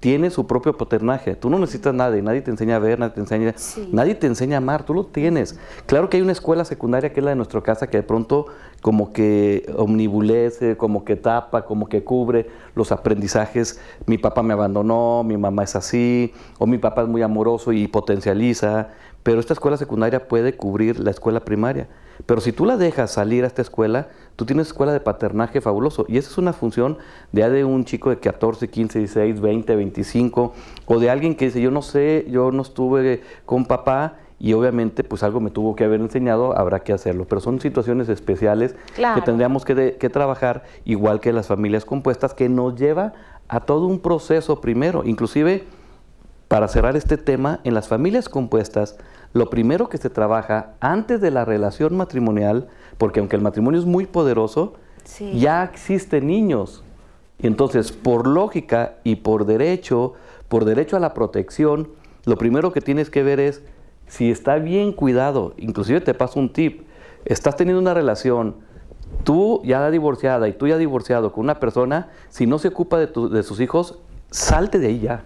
tiene 0.00 0.30
su 0.30 0.46
propio 0.46 0.76
paternaje. 0.76 1.34
Tú 1.34 1.50
no 1.50 1.58
necesitas 1.58 1.94
nada, 1.94 2.16
nadie 2.20 2.42
te 2.42 2.50
enseña 2.50 2.76
a 2.76 2.78
ver, 2.78 2.98
nadie 2.98 3.14
te 3.14 3.20
enseña, 3.20 3.54
nadie 3.92 4.14
te 4.14 4.26
enseña 4.26 4.56
a 4.56 4.58
amar, 4.58 4.84
tú 4.84 4.94
lo 4.94 5.06
tienes. 5.06 5.58
Claro 5.86 6.10
que 6.10 6.16
hay 6.16 6.22
una 6.22 6.32
escuela 6.32 6.64
secundaria 6.64 7.12
que 7.12 7.20
es 7.20 7.24
la 7.24 7.30
de 7.30 7.36
nuestra 7.36 7.62
casa 7.62 7.88
que 7.88 7.98
de 7.98 8.02
pronto 8.02 8.46
como 8.82 9.12
que 9.12 9.72
omnibulece, 9.76 10.76
como 10.76 11.04
que 11.04 11.16
tapa, 11.16 11.64
como 11.64 11.88
que 11.88 12.04
cubre 12.04 12.48
los 12.74 12.92
aprendizajes. 12.92 13.80
Mi 14.06 14.18
papá 14.18 14.42
me 14.42 14.52
abandonó, 14.52 15.24
mi 15.24 15.36
mamá 15.36 15.64
es 15.64 15.76
así, 15.76 16.32
o 16.58 16.66
mi 16.66 16.78
papá 16.78 17.02
es 17.02 17.08
muy 17.08 17.22
amoroso 17.22 17.72
y 17.72 17.88
potencializa. 17.88 18.88
Pero 19.22 19.40
esta 19.40 19.54
escuela 19.54 19.76
secundaria 19.76 20.28
puede 20.28 20.56
cubrir 20.56 21.00
la 21.00 21.10
escuela 21.10 21.40
primaria. 21.40 21.88
Pero 22.24 22.40
si 22.40 22.52
tú 22.52 22.64
la 22.64 22.76
dejas 22.76 23.10
salir 23.10 23.44
a 23.44 23.46
esta 23.46 23.62
escuela, 23.62 24.08
tú 24.36 24.46
tienes 24.46 24.68
escuela 24.68 24.92
de 24.92 25.00
paternaje 25.00 25.60
fabuloso. 25.60 26.06
Y 26.08 26.18
esa 26.18 26.30
es 26.30 26.38
una 26.38 26.52
función 26.52 26.98
de, 27.32 27.48
de 27.50 27.64
un 27.64 27.84
chico 27.84 28.10
de 28.10 28.18
14, 28.18 28.68
15, 28.68 28.98
16, 29.00 29.40
20, 29.40 29.76
25, 29.76 30.54
o 30.86 30.98
de 30.98 31.10
alguien 31.10 31.34
que 31.34 31.46
dice, 31.46 31.60
yo 31.60 31.70
no 31.70 31.82
sé, 31.82 32.26
yo 32.30 32.50
no 32.52 32.62
estuve 32.62 33.22
con 33.44 33.66
papá 33.66 34.18
y 34.38 34.52
obviamente 34.52 35.02
pues 35.02 35.22
algo 35.22 35.40
me 35.40 35.50
tuvo 35.50 35.74
que 35.76 35.84
haber 35.84 36.00
enseñado, 36.00 36.56
habrá 36.56 36.80
que 36.80 36.92
hacerlo. 36.92 37.26
Pero 37.28 37.40
son 37.40 37.60
situaciones 37.60 38.08
especiales 38.08 38.74
que 38.94 39.22
tendríamos 39.22 39.64
que, 39.64 39.96
que 39.98 40.10
trabajar, 40.10 40.64
igual 40.84 41.20
que 41.20 41.32
las 41.32 41.46
familias 41.46 41.84
compuestas, 41.84 42.34
que 42.34 42.48
nos 42.48 42.76
lleva 42.76 43.14
a 43.48 43.60
todo 43.60 43.86
un 43.86 44.00
proceso 44.00 44.60
primero, 44.60 45.02
inclusive 45.04 45.64
para 46.48 46.68
cerrar 46.68 46.96
este 46.96 47.16
tema, 47.16 47.60
en 47.64 47.74
las 47.74 47.88
familias 47.88 48.28
compuestas, 48.28 48.96
lo 49.32 49.50
primero 49.50 49.88
que 49.88 49.98
se 49.98 50.10
trabaja 50.10 50.74
antes 50.80 51.20
de 51.20 51.30
la 51.30 51.44
relación 51.44 51.96
matrimonial, 51.96 52.68
porque 52.98 53.20
aunque 53.20 53.36
el 53.36 53.42
matrimonio 53.42 53.80
es 53.80 53.86
muy 53.86 54.06
poderoso, 54.06 54.74
ya 55.34 55.64
existen 55.64 56.26
niños. 56.26 56.82
Y 57.38 57.46
entonces, 57.46 57.92
por 57.92 58.26
lógica 58.26 58.94
y 59.04 59.16
por 59.16 59.44
derecho, 59.44 60.14
por 60.48 60.64
derecho 60.64 60.96
a 60.96 61.00
la 61.00 61.14
protección, 61.14 61.88
lo 62.24 62.36
primero 62.36 62.72
que 62.72 62.80
tienes 62.80 63.10
que 63.10 63.22
ver 63.22 63.40
es 63.40 63.62
si 64.06 64.30
está 64.30 64.56
bien 64.56 64.92
cuidado. 64.92 65.54
Inclusive 65.58 66.00
te 66.00 66.14
paso 66.14 66.40
un 66.40 66.52
tip. 66.52 66.82
Estás 67.24 67.56
teniendo 67.56 67.80
una 67.80 67.94
relación, 67.94 68.56
tú 69.24 69.60
ya 69.64 69.90
divorciada 69.90 70.48
y 70.48 70.52
tú 70.52 70.66
ya 70.66 70.78
divorciado 70.78 71.32
con 71.32 71.44
una 71.44 71.60
persona, 71.60 72.08
si 72.28 72.46
no 72.46 72.58
se 72.58 72.68
ocupa 72.68 72.98
de, 72.98 73.06
de 73.06 73.42
sus 73.42 73.60
hijos, 73.60 73.98
salte 74.30 74.78
de 74.78 74.88
ahí 74.88 75.00
ya. 75.00 75.24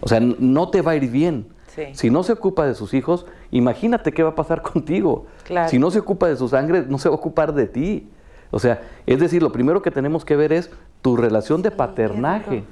O 0.00 0.08
sea, 0.08 0.20
no 0.20 0.70
te 0.70 0.82
va 0.82 0.92
a 0.92 0.96
ir 0.96 1.10
bien. 1.10 1.46
Si 1.92 2.10
no 2.10 2.22
se 2.22 2.32
ocupa 2.32 2.66
de 2.66 2.74
sus 2.74 2.94
hijos, 2.94 3.26
imagínate 3.50 4.12
qué 4.12 4.22
va 4.22 4.30
a 4.30 4.34
pasar 4.34 4.62
contigo. 4.72 5.26
Si 5.68 5.78
no 5.78 5.90
se 5.90 6.00
ocupa 6.00 6.28
de 6.28 6.36
su 6.36 6.48
sangre, 6.48 6.84
no 6.88 6.98
se 6.98 7.08
va 7.08 7.14
a 7.14 7.18
ocupar 7.18 7.54
de 7.54 7.66
ti. 7.66 8.08
O 8.50 8.58
sea, 8.58 8.82
es 9.06 9.18
decir, 9.18 9.42
lo 9.42 9.50
primero 9.50 9.82
que 9.82 9.90
tenemos 9.90 10.24
que 10.24 10.36
ver 10.36 10.52
es 10.52 10.70
tu 11.02 11.16
relación 11.16 11.62
de 11.62 11.70
paternaje. 11.70 12.64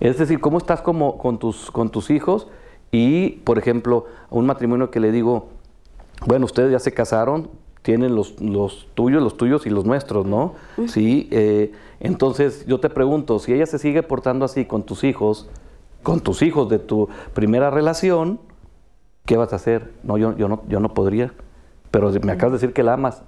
Es 0.00 0.18
decir, 0.18 0.40
cómo 0.40 0.58
estás 0.58 0.80
como 0.80 1.18
con 1.18 1.38
tus, 1.38 1.70
con 1.70 1.90
tus 1.90 2.10
hijos 2.10 2.48
y, 2.90 3.30
por 3.44 3.58
ejemplo, 3.58 4.06
un 4.30 4.46
matrimonio 4.46 4.90
que 4.90 5.00
le 5.00 5.12
digo, 5.12 5.48
bueno, 6.26 6.46
ustedes 6.46 6.72
ya 6.72 6.78
se 6.78 6.92
casaron, 6.92 7.50
tienen 7.82 8.14
los, 8.14 8.40
los 8.40 8.88
tuyos, 8.94 9.22
los 9.22 9.36
tuyos 9.36 9.66
y 9.66 9.70
los 9.70 9.84
nuestros, 9.84 10.26
¿no? 10.26 10.54
Sí, 10.86 11.28
eh, 11.30 11.72
entonces 12.00 12.66
yo 12.66 12.80
te 12.80 12.90
pregunto, 12.90 13.38
si 13.38 13.52
ella 13.52 13.66
se 13.66 13.78
sigue 13.78 14.02
portando 14.02 14.44
así 14.44 14.64
con 14.64 14.82
tus 14.82 15.04
hijos, 15.04 15.48
con 16.06 16.20
tus 16.20 16.42
hijos 16.42 16.68
de 16.68 16.78
tu 16.78 17.08
primera 17.34 17.68
relación, 17.68 18.38
¿qué 19.24 19.36
vas 19.36 19.52
a 19.52 19.56
hacer? 19.56 19.90
No, 20.04 20.16
yo, 20.16 20.36
yo, 20.36 20.46
no, 20.46 20.62
yo 20.68 20.78
no 20.78 20.94
podría. 20.94 21.32
Pero 21.90 22.12
me 22.22 22.30
acabas 22.30 22.52
de 22.52 22.58
decir 22.58 22.72
que 22.72 22.84
la 22.84 22.92
amas. 22.92 23.24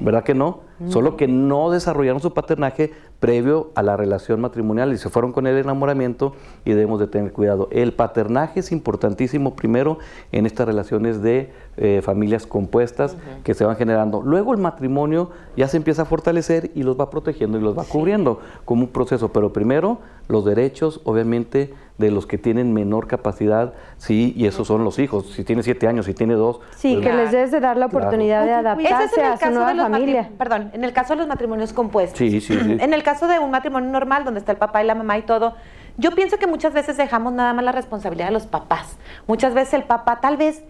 ¿Verdad 0.00 0.24
que 0.24 0.34
no? 0.34 0.60
Solo 0.88 1.16
que 1.16 1.26
no 1.26 1.70
desarrollaron 1.70 2.20
su 2.20 2.34
paternaje 2.34 2.92
previo 3.20 3.70
a 3.74 3.82
la 3.82 3.96
relación 3.96 4.40
matrimonial 4.40 4.92
y 4.92 4.98
se 4.98 5.08
fueron 5.08 5.32
con 5.32 5.46
el 5.46 5.56
enamoramiento 5.56 6.34
y 6.64 6.70
debemos 6.70 7.00
de 7.00 7.06
tener 7.06 7.32
cuidado. 7.32 7.68
El 7.72 7.92
paternaje 7.94 8.60
es 8.60 8.70
importantísimo 8.70 9.56
primero 9.56 9.98
en 10.30 10.46
estas 10.46 10.66
relaciones 10.66 11.22
de 11.22 11.50
eh, 11.78 12.00
familias 12.02 12.46
compuestas 12.46 13.16
que 13.42 13.54
se 13.54 13.64
van 13.64 13.76
generando. 13.76 14.20
Luego 14.22 14.52
el 14.52 14.60
matrimonio 14.60 15.30
ya 15.56 15.66
se 15.66 15.78
empieza 15.78 16.02
a 16.02 16.04
fortalecer 16.04 16.70
y 16.74 16.82
los 16.82 16.98
va 17.00 17.10
protegiendo 17.10 17.58
y 17.58 17.62
los 17.62 17.76
va 17.76 17.84
cubriendo 17.84 18.40
como 18.64 18.82
un 18.82 18.88
proceso. 18.88 19.32
Pero 19.32 19.52
primero 19.52 19.98
los 20.28 20.44
derechos, 20.44 21.00
obviamente, 21.04 21.74
de 21.98 22.12
los 22.12 22.26
que 22.26 22.38
tienen 22.38 22.72
menor 22.72 23.08
capacidad, 23.08 23.74
sí, 23.96 24.32
y 24.36 24.46
esos 24.46 24.68
son 24.68 24.84
los 24.84 24.98
hijos. 25.00 25.32
Si 25.32 25.44
tiene 25.44 25.64
siete 25.64 25.88
años, 25.88 26.06
si 26.06 26.14
tiene 26.14 26.34
dos. 26.34 26.60
Sí, 26.76 26.94
pues, 26.94 27.06
que 27.06 27.12
les 27.12 27.32
debes 27.32 27.50
de 27.50 27.60
dar 27.60 27.76
la 27.76 27.86
oportunidad 27.86 28.44
de 28.44 28.52
adaptarse 28.52 29.20
a 29.22 29.36
su 29.36 29.50
nueva 29.50 29.74
familia. 29.74 30.30
Perdón, 30.38 30.70
en 30.72 30.84
el 30.84 30.92
caso 30.92 31.14
de 31.14 31.18
los 31.18 31.28
matrimonios 31.28 31.72
compuestos. 31.72 32.18
Sí, 32.18 32.40
sí, 32.40 32.40
sí. 32.40 32.76
En 32.80 32.94
el 32.94 33.02
caso 33.02 33.26
de 33.26 33.40
un 33.40 33.50
matrimonio 33.50 33.90
normal, 33.90 34.24
donde 34.24 34.38
está 34.38 34.52
el 34.52 34.58
papá 34.58 34.82
y 34.82 34.86
la 34.86 34.94
mamá 34.94 35.18
y 35.18 35.22
todo, 35.22 35.54
yo 35.96 36.12
pienso 36.12 36.38
que 36.38 36.46
muchas 36.46 36.72
veces 36.72 36.96
dejamos 36.96 37.32
nada 37.32 37.52
más 37.52 37.64
la 37.64 37.72
responsabilidad 37.72 38.26
de 38.26 38.32
los 38.32 38.46
papás. 38.46 38.96
Muchas 39.26 39.52
veces 39.52 39.74
el 39.74 39.82
papá, 39.82 40.20
tal 40.20 40.36
vez, 40.36 40.62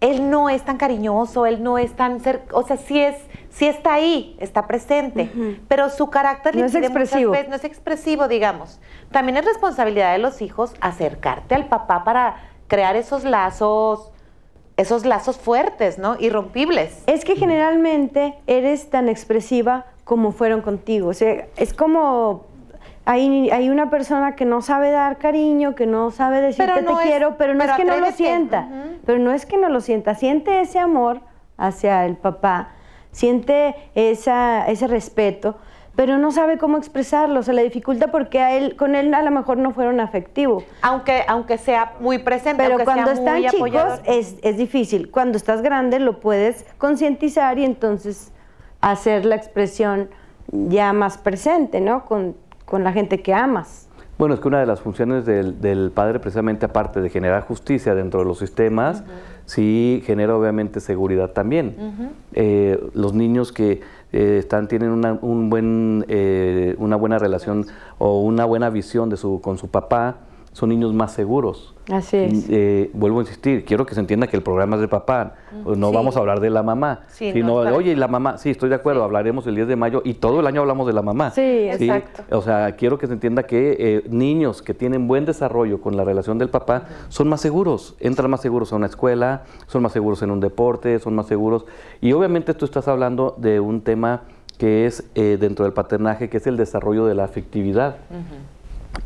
él 0.00 0.30
no 0.30 0.48
es 0.48 0.62
tan 0.64 0.76
cariñoso, 0.78 1.46
él 1.46 1.62
no 1.62 1.76
es 1.78 1.94
tan 1.94 2.20
cerca, 2.20 2.56
o 2.56 2.62
sea, 2.62 2.76
sí 2.78 3.00
es, 3.00 3.16
sí 3.50 3.66
está 3.66 3.94
ahí, 3.94 4.36
está 4.40 4.66
presente, 4.66 5.30
pero 5.68 5.90
su 5.90 6.08
carácter 6.10 6.56
No 6.56 6.64
es 6.64 6.74
expresivo. 6.74 7.32
veces- 7.32 7.48
no 7.48 7.56
es 7.56 7.64
expresivo, 7.64 8.26
digamos. 8.28 8.80
También 9.10 9.36
es 9.36 9.44
responsabilidad 9.44 10.12
de 10.12 10.18
los 10.18 10.40
hijos 10.42 10.72
acercarte 10.80 11.54
al 11.54 11.66
papá 11.68 12.04
para 12.04 12.36
crear 12.68 12.96
esos 12.96 13.24
lazos, 13.24 14.10
esos 14.76 15.04
lazos 15.04 15.36
fuertes, 15.36 15.98
¿no? 15.98 16.16
Irrompibles. 16.18 17.02
Es 17.06 17.24
que 17.24 17.36
generalmente 17.36 18.38
eres 18.46 18.88
tan 18.88 19.08
expresiva 19.10 19.84
como 20.04 20.32
fueron 20.32 20.62
contigo. 20.62 21.08
O 21.08 21.14
sea, 21.14 21.46
es 21.56 21.74
como 21.74 22.46
hay, 23.04 23.50
hay 23.50 23.70
una 23.70 23.90
persona 23.90 24.36
que 24.36 24.44
no 24.44 24.62
sabe 24.62 24.90
dar 24.90 25.18
cariño, 25.18 25.74
que 25.74 25.86
no 25.86 26.10
sabe 26.10 26.40
decirte 26.40 26.82
no 26.82 26.96
te 26.98 27.02
es- 27.04 27.08
quiero, 27.10 27.36
pero 27.36 27.54
no 27.54 27.60
pero 27.60 27.72
es 27.72 27.76
que 27.78 27.84
no 27.84 27.96
lo 27.98 28.12
sienta. 28.12 28.68
Pero 29.06 29.18
no 29.18 29.32
es 29.32 29.46
que 29.46 29.56
no 29.56 29.68
lo 29.68 29.80
sienta. 29.80 30.14
Siente 30.14 30.60
ese 30.60 30.78
amor 30.78 31.20
hacia 31.56 32.04
el 32.06 32.16
papá, 32.16 32.70
siente 33.10 33.74
esa, 33.94 34.66
ese 34.68 34.86
respeto, 34.86 35.56
pero 35.96 36.18
no 36.18 36.30
sabe 36.30 36.56
cómo 36.58 36.78
expresarlo. 36.78 37.42
Se 37.42 37.52
le 37.52 37.62
dificulta 37.64 38.08
porque 38.08 38.40
a 38.40 38.52
él, 38.56 38.76
con 38.76 38.94
él 38.94 39.12
a 39.12 39.22
lo 39.22 39.30
mejor 39.30 39.56
no 39.58 39.72
fueron 39.72 39.98
afectivos. 40.00 40.62
Aunque, 40.82 41.24
aunque 41.26 41.58
sea 41.58 41.94
muy 42.00 42.18
presente, 42.18 42.62
Pero 42.62 42.84
cuando 42.84 43.06
sea 43.06 43.14
están 43.14 43.34
muy 43.40 43.46
chicos 43.50 43.68
apoyador. 43.68 44.00
es, 44.06 44.36
es 44.42 44.56
difícil. 44.56 45.10
Cuando 45.10 45.36
estás 45.36 45.62
grande 45.62 45.98
lo 45.98 46.20
puedes 46.20 46.64
concientizar 46.78 47.58
y 47.58 47.64
entonces 47.64 48.32
hacer 48.80 49.24
la 49.26 49.34
expresión 49.36 50.08
ya 50.52 50.92
más 50.92 51.18
presente, 51.18 51.80
¿no? 51.80 52.04
Con, 52.06 52.36
con 52.70 52.84
la 52.84 52.92
gente 52.92 53.20
que 53.20 53.34
amas. 53.34 53.88
Bueno, 54.16 54.34
es 54.34 54.40
que 54.40 54.48
una 54.48 54.60
de 54.60 54.66
las 54.66 54.80
funciones 54.80 55.26
del, 55.26 55.60
del 55.60 55.90
padre, 55.90 56.20
precisamente 56.20 56.66
aparte 56.66 57.00
de 57.00 57.08
generar 57.08 57.42
justicia 57.42 57.94
dentro 57.94 58.20
de 58.20 58.26
los 58.26 58.38
sistemas, 58.38 59.02
sí 59.46 60.02
genera 60.04 60.36
obviamente 60.36 60.78
seguridad 60.80 61.30
también. 61.30 61.74
Eh, 62.34 62.78
los 62.94 63.14
niños 63.14 63.50
que 63.50 63.80
eh, 64.12 64.36
están 64.38 64.68
tienen 64.68 64.90
una, 64.90 65.18
un 65.20 65.50
buen, 65.50 66.04
eh, 66.08 66.76
una 66.78 66.96
buena 66.96 67.18
relación 67.18 67.66
o 67.98 68.20
una 68.20 68.44
buena 68.44 68.70
visión 68.70 69.10
de 69.10 69.16
su, 69.16 69.40
con 69.40 69.58
su 69.58 69.68
papá, 69.68 70.18
son 70.52 70.68
niños 70.70 70.92
más 70.92 71.12
seguros. 71.12 71.74
Así 71.92 72.16
es. 72.16 72.46
Eh, 72.50 72.90
vuelvo 72.92 73.18
a 73.18 73.22
insistir, 73.22 73.64
quiero 73.64 73.86
que 73.86 73.94
se 73.94 74.00
entienda 74.00 74.26
que 74.26 74.36
el 74.36 74.42
programa 74.42 74.76
es 74.76 74.82
de 74.82 74.88
papá, 74.88 75.34
no 75.64 75.88
Sí. 75.90 75.94
vamos 75.94 76.16
a 76.16 76.20
hablar 76.20 76.40
de 76.40 76.50
la 76.50 76.62
mamá, 76.62 77.00
Sí, 77.08 77.32
sino 77.32 77.46
no, 77.48 77.62
de, 77.62 77.72
oye, 77.72 77.96
la 77.96 78.08
mamá, 78.08 78.36
sí, 78.38 78.50
estoy 78.50 78.68
de 78.68 78.74
acuerdo, 78.76 79.02
hablaremos 79.04 79.46
el 79.46 79.54
10 79.54 79.68
de 79.68 79.76
mayo 79.76 80.02
y 80.04 80.14
todo 80.14 80.40
el 80.40 80.46
año 80.46 80.60
hablamos 80.60 80.86
de 80.86 80.92
la 80.92 81.02
mamá. 81.02 81.30
Sí, 81.30 81.40
exacto. 81.40 82.22
O 82.36 82.42
sea, 82.42 82.76
quiero 82.76 82.98
que 82.98 83.06
se 83.06 83.12
entienda 83.12 83.44
que 83.44 83.76
eh, 83.78 84.04
niños 84.08 84.62
que 84.62 84.74
tienen 84.74 85.06
buen 85.08 85.24
desarrollo 85.24 85.80
con 85.80 85.96
la 85.96 86.04
relación 86.04 86.38
del 86.38 86.48
papá 86.50 86.84
son 87.08 87.28
más 87.28 87.40
seguros, 87.40 87.94
entran 88.00 88.30
más 88.30 88.40
seguros 88.40 88.72
a 88.72 88.76
una 88.76 88.86
escuela, 88.86 89.42
son 89.66 89.82
más 89.82 89.92
seguros 89.92 90.22
en 90.22 90.30
un 90.30 90.40
deporte, 90.40 90.98
son 90.98 91.14
más 91.14 91.26
seguros. 91.26 91.64
Y 92.00 92.12
obviamente 92.12 92.54
tú 92.54 92.64
estás 92.64 92.86
hablando 92.88 93.34
de 93.38 93.60
un 93.60 93.80
tema 93.82 94.22
que 94.58 94.84
es 94.86 95.04
eh, 95.14 95.38
dentro 95.40 95.64
del 95.64 95.72
paternaje, 95.72 96.28
que 96.28 96.36
es 96.36 96.46
el 96.46 96.56
desarrollo 96.56 97.06
de 97.06 97.14
la 97.14 97.24
afectividad. 97.24 97.96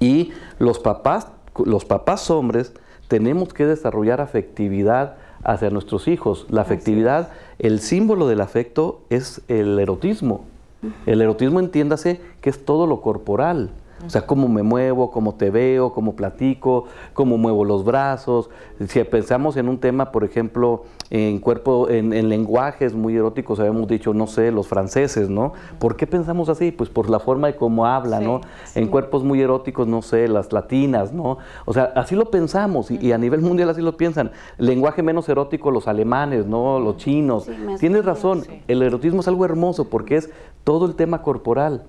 Y 0.00 0.32
los 0.58 0.78
papás, 0.78 1.28
los 1.64 1.84
papás 1.84 2.30
hombres, 2.30 2.72
tenemos 3.08 3.52
que 3.52 3.66
desarrollar 3.66 4.20
afectividad 4.20 5.16
hacia 5.44 5.70
nuestros 5.70 6.08
hijos. 6.08 6.46
La 6.48 6.62
afectividad, 6.62 7.30
el 7.58 7.80
símbolo 7.80 8.26
del 8.26 8.40
afecto 8.40 9.02
es 9.10 9.42
el 9.48 9.78
erotismo. 9.78 10.44
El 11.06 11.22
erotismo 11.22 11.60
entiéndase 11.60 12.20
que 12.40 12.50
es 12.50 12.64
todo 12.64 12.86
lo 12.86 13.00
corporal. 13.00 13.70
O 14.06 14.10
sea, 14.10 14.26
cómo 14.26 14.48
me 14.48 14.62
muevo, 14.62 15.10
cómo 15.10 15.34
te 15.34 15.50
veo, 15.50 15.92
cómo 15.92 16.16
platico, 16.16 16.84
cómo 17.12 17.38
muevo 17.38 17.64
los 17.64 17.84
brazos. 17.84 18.50
Si 18.86 19.02
pensamos 19.04 19.56
en 19.56 19.68
un 19.68 19.78
tema, 19.78 20.12
por 20.12 20.24
ejemplo, 20.24 20.84
en 21.10 21.38
cuerpo, 21.38 21.88
en, 21.88 22.12
en 22.12 22.28
lenguajes 22.28 22.94
muy 22.94 23.16
eróticos, 23.16 23.60
habíamos 23.60 23.88
dicho, 23.88 24.14
no 24.14 24.26
sé, 24.26 24.50
los 24.50 24.66
franceses, 24.68 25.28
¿no? 25.28 25.52
¿Por 25.78 25.96
qué 25.96 26.06
pensamos 26.06 26.48
así? 26.48 26.72
Pues 26.72 26.90
por 26.90 27.10
la 27.10 27.20
forma 27.20 27.46
de 27.48 27.56
cómo 27.56 27.86
habla, 27.86 28.20
¿no? 28.20 28.40
En 28.74 28.88
cuerpos 28.88 29.24
muy 29.24 29.40
eróticos, 29.40 29.86
no 29.86 30.02
sé, 30.02 30.28
las 30.28 30.52
latinas, 30.52 31.12
¿no? 31.12 31.38
O 31.64 31.72
sea, 31.72 31.92
así 31.96 32.14
lo 32.16 32.30
pensamos 32.30 32.90
y, 32.90 32.98
y 32.98 33.12
a 33.12 33.18
nivel 33.18 33.40
mundial 33.40 33.70
así 33.70 33.80
lo 33.80 33.96
piensan. 33.96 34.32
Lenguaje 34.58 35.02
menos 35.02 35.28
erótico, 35.28 35.70
los 35.70 35.88
alemanes, 35.88 36.46
¿no? 36.46 36.80
Los 36.80 36.96
chinos. 36.96 37.44
Sí, 37.44 37.52
Tienes 37.78 38.04
razón, 38.04 38.44
el 38.68 38.82
erotismo 38.82 39.20
es 39.20 39.28
algo 39.28 39.44
hermoso 39.44 39.88
porque 39.88 40.16
es 40.16 40.30
todo 40.64 40.86
el 40.86 40.94
tema 40.94 41.22
corporal. 41.22 41.84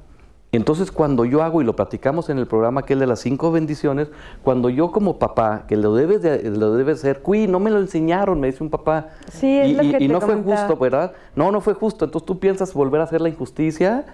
Entonces, 0.56 0.92
cuando 0.92 1.26
yo 1.26 1.44
hago, 1.44 1.62
y 1.62 1.66
lo 1.66 1.76
platicamos 1.76 2.30
en 2.30 2.38
el 2.40 2.48
programa 2.48 2.82
aquel 2.82 3.00
de 3.00 3.08
las 3.08 3.20
cinco 3.20 3.52
bendiciones, 3.52 4.10
cuando 4.44 4.70
yo 4.70 4.92
como 4.92 5.18
papá, 5.20 5.66
que 5.68 5.76
lo 5.78 5.94
debes 5.96 6.22
de, 6.22 6.50
lo 6.52 6.74
debes 6.74 7.00
hacer, 7.00 7.22
cuí, 7.22 7.48
no 7.48 7.60
me 7.60 7.70
lo 7.70 7.80
enseñaron, 7.80 8.40
me 8.40 8.48
dice 8.48 8.64
un 8.64 8.70
papá. 8.70 9.10
Sí, 9.32 9.58
es 9.60 9.70
y, 9.70 9.74
lo 9.74 9.84
y- 9.84 9.92
que 9.92 10.04
y 10.04 10.08
te 10.08 10.14
no 10.14 10.22
fue 10.22 10.36
justo, 10.36 10.78
¿verdad? 10.78 11.14
No, 11.36 11.52
no 11.52 11.62
fue 11.62 11.74
justo. 11.74 12.06
Entonces 12.06 12.26
tú 12.26 12.40
piensas 12.40 12.74
volver 12.74 13.02
a 13.02 13.04
hacer 13.06 13.22
la 13.22 13.30
injusticia. 13.30 14.06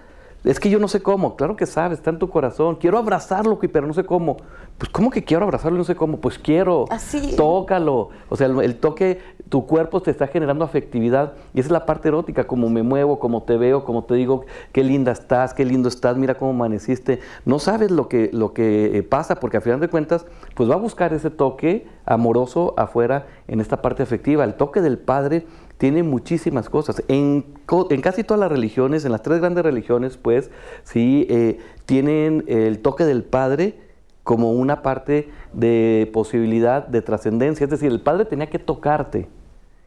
Es 0.43 0.59
que 0.59 0.71
yo 0.71 0.79
no 0.79 0.87
sé 0.87 1.03
cómo. 1.03 1.35
Claro 1.35 1.55
que 1.55 1.67
sabes, 1.67 1.99
está 1.99 2.09
en 2.09 2.17
tu 2.17 2.27
corazón. 2.27 2.75
Quiero 2.77 2.97
abrazarlo, 2.97 3.59
pero 3.59 3.85
no 3.85 3.93
sé 3.93 4.03
cómo. 4.03 4.37
Pues, 4.79 4.89
¿cómo 4.89 5.11
que 5.11 5.23
quiero 5.23 5.43
abrazarlo 5.43 5.77
y 5.77 5.77
no 5.77 5.83
sé 5.83 5.95
cómo? 5.95 6.17
Pues 6.17 6.39
quiero. 6.39 6.85
Así. 6.89 7.35
Tócalo. 7.37 8.09
O 8.27 8.35
sea, 8.35 8.47
el, 8.47 8.59
el 8.61 8.75
toque, 8.77 9.21
tu 9.51 9.65
cuerpo 9.65 10.01
te 10.01 10.11
está 10.11 10.27
generando 10.27 10.63
afectividad. 10.63 11.33
Y 11.53 11.59
esa 11.59 11.67
es 11.67 11.71
la 11.71 11.85
parte 11.85 12.07
erótica, 12.07 12.47
como 12.47 12.69
me 12.69 12.83
muevo, 12.83 13.19
como 13.19 13.43
te 13.43 13.57
veo, 13.57 13.83
como 13.83 14.05
te 14.05 14.13
digo, 14.13 14.45
qué 14.71 14.81
linda 14.81 15.11
estás, 15.11 15.53
qué 15.53 15.65
lindo 15.65 15.89
estás, 15.89 16.15
mira 16.15 16.35
cómo 16.35 16.51
amaneciste. 16.51 17.19
No 17.43 17.59
sabes 17.59 17.91
lo 17.91 18.07
que, 18.07 18.29
lo 18.31 18.53
que 18.53 18.97
eh, 18.97 19.03
pasa, 19.03 19.41
porque 19.41 19.57
a 19.57 19.61
final 19.61 19.81
de 19.81 19.89
cuentas, 19.89 20.25
pues 20.55 20.69
va 20.69 20.75
a 20.75 20.77
buscar 20.77 21.11
ese 21.11 21.29
toque 21.29 21.85
amoroso 22.05 22.73
afuera 22.77 23.27
en 23.49 23.59
esta 23.59 23.81
parte 23.81 24.01
afectiva. 24.01 24.45
El 24.45 24.53
toque 24.53 24.79
del 24.79 24.97
padre 24.97 25.45
tiene 25.77 26.01
muchísimas 26.01 26.69
cosas. 26.69 27.03
En, 27.09 27.43
en 27.89 28.01
casi 28.01 28.23
todas 28.23 28.39
las 28.39 28.53
religiones, 28.53 29.03
en 29.03 29.11
las 29.11 29.21
tres 29.21 29.39
grandes 29.39 29.65
religiones, 29.65 30.15
pues, 30.15 30.49
sí, 30.83 31.27
eh, 31.29 31.59
tienen 31.85 32.45
el 32.47 32.79
toque 32.79 33.03
del 33.03 33.25
padre 33.25 33.77
como 34.23 34.53
una 34.53 34.81
parte 34.81 35.29
de 35.51 36.09
posibilidad 36.13 36.87
de 36.87 37.01
trascendencia. 37.01 37.65
Es 37.65 37.69
decir, 37.69 37.91
el 37.91 37.99
padre 37.99 38.23
tenía 38.23 38.49
que 38.49 38.57
tocarte. 38.57 39.27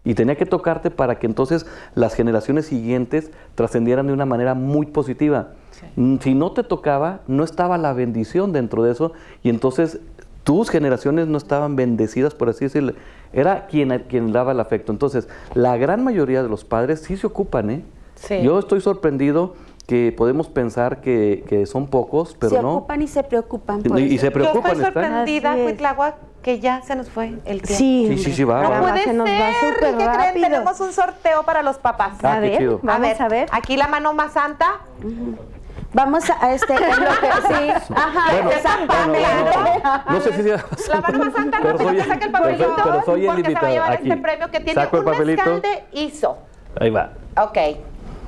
Y 0.04 0.14
tenía 0.14 0.36
que 0.36 0.44
tocarte 0.46 0.90
para 0.90 1.18
que 1.18 1.26
entonces 1.26 1.66
las 1.94 2.14
generaciones 2.14 2.66
siguientes 2.66 3.30
trascendieran 3.54 4.06
de 4.06 4.12
una 4.12 4.26
manera 4.26 4.52
muy 4.54 4.86
positiva. 4.86 5.48
Mm, 5.96 6.16
Si 6.20 6.34
no 6.34 6.52
te 6.52 6.62
tocaba, 6.62 7.20
no 7.26 7.42
estaba 7.42 7.78
la 7.78 7.92
bendición 7.94 8.52
dentro 8.52 8.82
de 8.82 8.92
eso 8.92 9.12
y 9.42 9.48
entonces 9.48 10.00
tus 10.44 10.68
generaciones 10.68 11.26
no 11.26 11.38
estaban 11.38 11.74
bendecidas, 11.74 12.34
por 12.34 12.50
así 12.50 12.66
decirlo. 12.66 12.92
Era 13.32 13.66
quien, 13.66 14.04
quien 14.08 14.30
daba 14.30 14.52
el 14.52 14.60
afecto. 14.60 14.92
Entonces, 14.92 15.26
la 15.54 15.76
gran 15.78 16.04
mayoría 16.04 16.42
de 16.42 16.50
los 16.50 16.64
padres 16.66 17.00
sí 17.00 17.16
se 17.16 17.26
ocupan, 17.26 17.70
¿eh? 17.70 17.84
Sí. 18.16 18.42
Yo 18.42 18.58
estoy 18.58 18.82
sorprendido 18.82 19.54
que 19.86 20.14
podemos 20.16 20.48
pensar 20.48 21.00
que, 21.00 21.44
que 21.48 21.64
son 21.66 21.86
pocos, 21.86 22.36
pero 22.38 22.56
se 22.56 22.62
no. 22.62 22.76
ocupan 22.76 23.00
y 23.02 23.08
se 23.08 23.22
preocupan. 23.22 23.80
Y- 23.84 23.88
por 23.88 23.98
y 24.00 24.14
eso. 24.14 24.20
se 24.26 24.30
preocupan, 24.30 24.62
Yo 24.62 24.68
estoy 24.70 24.84
sorprendida, 24.84 25.56
que 26.44 26.60
ya 26.60 26.82
se 26.82 26.94
nos 26.94 27.08
fue 27.08 27.28
el 27.46 27.62
tiempo. 27.62 27.66
Sí, 27.68 28.06
Sí, 28.10 28.18
sí, 28.18 28.32
sí, 28.34 28.44
va, 28.44 28.62
No 28.62 28.70
va. 28.70 28.80
puede 28.80 29.02
se 29.04 29.12
nos 29.14 29.26
va 29.26 29.32
ser. 29.60 29.74
súper 29.74 29.94
¿Y 29.94 29.96
qué 29.96 30.04
creen? 30.04 30.14
rápido. 30.20 30.46
Tenemos 30.48 30.80
un 30.80 30.92
sorteo 30.92 31.42
para 31.42 31.62
los 31.62 31.78
papás. 31.78 32.12
Ah, 32.22 32.34
a 32.34 32.40
ver, 32.40 32.58
chido. 32.58 32.80
vamos 32.82 33.18
a 33.20 33.28
ver. 33.28 33.48
Aquí 33.50 33.76
la 33.78 33.88
mano 33.88 34.12
más 34.12 34.32
santa. 34.34 34.74
Vamos 35.94 36.24
a 36.28 36.52
este, 36.52 36.74
en 36.74 36.80
lo 36.80 37.10
que 37.10 37.54
sí, 37.54 37.70
ajá, 37.94 38.32
Bueno, 38.32 38.50
exactamente. 38.50 39.20
bueno, 39.20 39.80
no, 40.06 40.12
no 40.14 40.20
sé 40.20 40.32
si 40.32 40.42
sea- 40.42 40.64
La 40.88 41.00
mano 41.00 41.18
más 41.24 41.32
santa, 41.32 41.58
Pero 41.62 41.70
rápido 41.72 41.88
soy- 41.88 41.96
que 41.98 42.04
saque 42.04 42.24
el 42.26 42.32
pero 42.32 42.44
soy- 42.44 42.52
papelito. 42.58 42.82
pero 42.84 43.04
soy 43.04 43.20
el 43.20 43.26
porque 43.26 43.42
se 43.48 43.54
va 43.54 43.60
a 43.60 43.70
llevar 43.70 43.92
Aquí. 43.92 44.08
este 44.10 44.20
premio 44.22 44.50
que 44.50 44.60
tiene 44.60 44.88
un 44.92 45.04
mezcal 45.26 45.62
de 45.62 45.84
ISO. 45.92 46.38
Ahí 46.80 46.90
va. 46.90 47.10
Ok. 47.40 47.58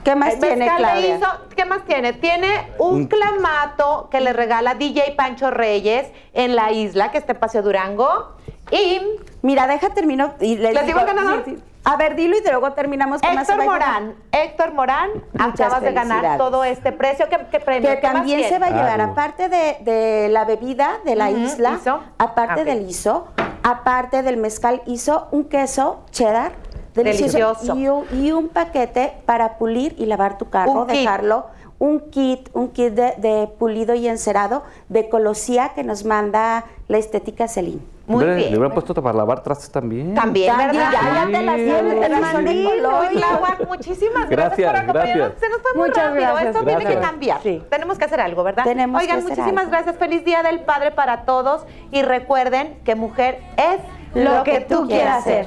¿Qué 0.06 0.14
más 0.14 0.34
El 0.34 0.38
tiene, 0.40 0.70
Claudia? 0.76 1.18
¿qué 1.56 1.64
más 1.64 1.84
tiene? 1.84 2.12
Tiene 2.12 2.70
un, 2.78 2.94
Un- 2.94 3.06
clamato 3.08 4.08
que 4.08 4.20
le 4.20 4.32
regala 4.32 4.76
DJ 4.76 5.14
Pancho 5.16 5.50
Reyes 5.50 6.06
en 6.32 6.54
la 6.54 6.70
isla, 6.70 7.10
que 7.10 7.18
está 7.18 7.32
en 7.32 7.40
Paseo 7.40 7.60
Durango. 7.62 8.36
Y 8.70 9.00
Mira, 9.42 9.66
deja 9.66 9.90
termino 9.90 10.34
y 10.40 10.58
les, 10.58 10.74
¿Les 10.74 10.86
digo 10.86 11.00
el 11.00 11.06
ganador? 11.06 11.42
sí, 11.44 11.56
sí. 11.56 11.62
A 11.82 11.96
ver, 11.96 12.14
dilo 12.14 12.36
y 12.36 12.42
luego 12.48 12.72
terminamos 12.72 13.20
con 13.20 13.36
Héctor. 13.36 13.64
Morán, 13.64 14.14
Héctor 14.30 14.74
Morán, 14.74 15.10
Muchas 15.32 15.60
acabas 15.60 15.82
de 15.82 15.92
ganar 15.92 16.38
todo 16.38 16.62
este 16.62 16.92
precio. 16.92 17.28
¿Qué, 17.28 17.38
qué 17.50 17.58
premio? 17.58 17.90
Que 17.90 17.98
¿Qué 18.00 18.06
más 18.06 18.14
también 18.14 18.44
se 18.48 18.58
va 18.60 18.66
a 18.66 18.70
llevar, 18.70 19.00
Ah, 19.00 19.04
aparte 19.04 19.48
de, 19.48 19.78
de 19.80 20.28
la 20.30 20.44
bebida 20.44 20.98
de 21.04 21.16
la 21.16 21.30
isla, 21.32 21.78
ISO. 21.80 22.00
aparte 22.18 22.60
Ah, 22.60 22.64
del 22.64 22.88
ISO, 22.88 23.26
aparte 23.64 24.22
del 24.22 24.36
mezcal 24.36 24.82
ISO, 24.86 25.26
un 25.32 25.44
queso 25.48 26.04
cheddar 26.12 26.52
delicioso, 26.96 27.38
Delicioso. 27.38 27.76
Y, 27.76 27.88
un, 27.88 28.04
y 28.24 28.32
un 28.32 28.48
paquete 28.48 29.12
para 29.26 29.58
pulir 29.58 29.94
y 29.98 30.06
lavar 30.06 30.38
tu 30.38 30.48
carro, 30.50 30.72
Un 30.72 30.86
kit. 30.86 30.96
dejarlo. 30.98 31.46
Un 31.78 32.00
kit, 32.10 32.48
un 32.54 32.68
kit 32.68 32.94
de, 32.94 33.12
de 33.18 33.48
pulido 33.58 33.94
y 33.94 34.08
encerado 34.08 34.62
de 34.88 35.10
Colosía 35.10 35.72
que 35.74 35.84
nos 35.84 36.06
manda 36.06 36.64
la 36.88 36.96
estética 36.96 37.48
Celine. 37.48 37.82
Muy 38.06 38.22
Hombre, 38.22 38.36
bien. 38.36 38.50
Le 38.52 38.56
hubieran 38.56 38.72
puesto 38.72 38.94
para 39.02 39.14
lavar 39.18 39.42
trastes 39.42 39.68
también. 39.70 40.14
También, 40.14 40.56
También, 40.56 40.70
¿verdad? 40.72 40.92
ya, 40.92 41.26
ya 41.26 41.38
te 41.38 41.42
las 41.44 41.56
Sí, 41.56 41.64
tienes, 41.64 42.00
te 42.00 42.08
las 42.08 42.30
son 42.32 43.68
muchísimas 43.68 44.28
gracias, 44.30 44.58
Gracias, 44.58 44.72
por 44.72 44.76
acompañarnos. 44.96 45.32
Se 45.40 45.48
nos 45.50 45.60
fue 45.60 45.74
muy 45.74 45.88
Muchas 45.88 46.04
rápido. 46.06 46.22
gracias. 46.22 46.54
Esto 46.54 46.66
tiene 46.66 46.84
que 46.86 46.98
cambiar. 47.00 47.42
Sí. 47.42 47.62
Tenemos 47.68 47.98
que 47.98 48.04
hacer 48.04 48.20
algo, 48.20 48.42
¿verdad? 48.42 48.64
Tenemos 48.64 49.00
que 49.00 49.04
Oigan, 49.06 49.18
hacer 49.18 49.30
muchísimas 49.30 49.64
algo. 49.64 49.70
gracias. 49.72 49.96
Feliz 49.96 50.24
Día 50.24 50.42
del 50.42 50.60
Padre 50.60 50.92
para 50.92 51.24
todos. 51.24 51.66
Y 51.90 52.02
recuerden 52.02 52.78
que 52.84 52.94
mujer 52.94 53.40
es 53.56 53.80
Lo 54.14 54.44
que 54.44 54.60
tú 54.60 54.86
quieras 54.86 55.24
ser. 55.24 55.46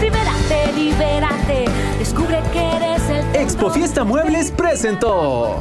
Libérate, 0.00 0.72
libérate, 0.74 1.64
descubre 1.98 2.42
que 2.52 2.76
eres 2.76 3.02
el 3.08 3.22
centro. 3.22 3.40
Expo 3.40 3.70
Fiesta 3.70 4.04
Muebles 4.04 4.50
presentó. 4.50 5.58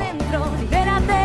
Libérate, 0.60 1.24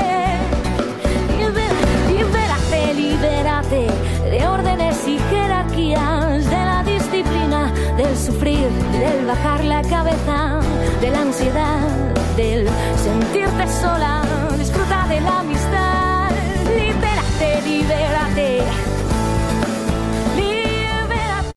libérate, 2.09 2.95
libérate 2.95 3.87
de 4.31 4.47
órdenes 4.47 5.09
y 5.09 5.19
jerarquías, 5.31 6.45
de 6.49 6.57
la 6.57 6.83
disciplina, 6.85 7.73
del 7.97 8.17
sufrir, 8.17 8.69
del 8.93 9.27
bajar 9.27 9.65
la 9.65 9.83
cabeza, 9.83 10.61
de 11.01 11.11
la 11.11 11.23
ansiedad, 11.23 11.81
del 12.37 12.69
sentirte 12.97 13.67
sola. 13.69 14.23
Disfruta 14.57 15.07
de 15.09 15.21
la 15.21 15.41
amistad. 15.41 16.31
Libérate, 16.77 17.63
libérate 17.63 18.90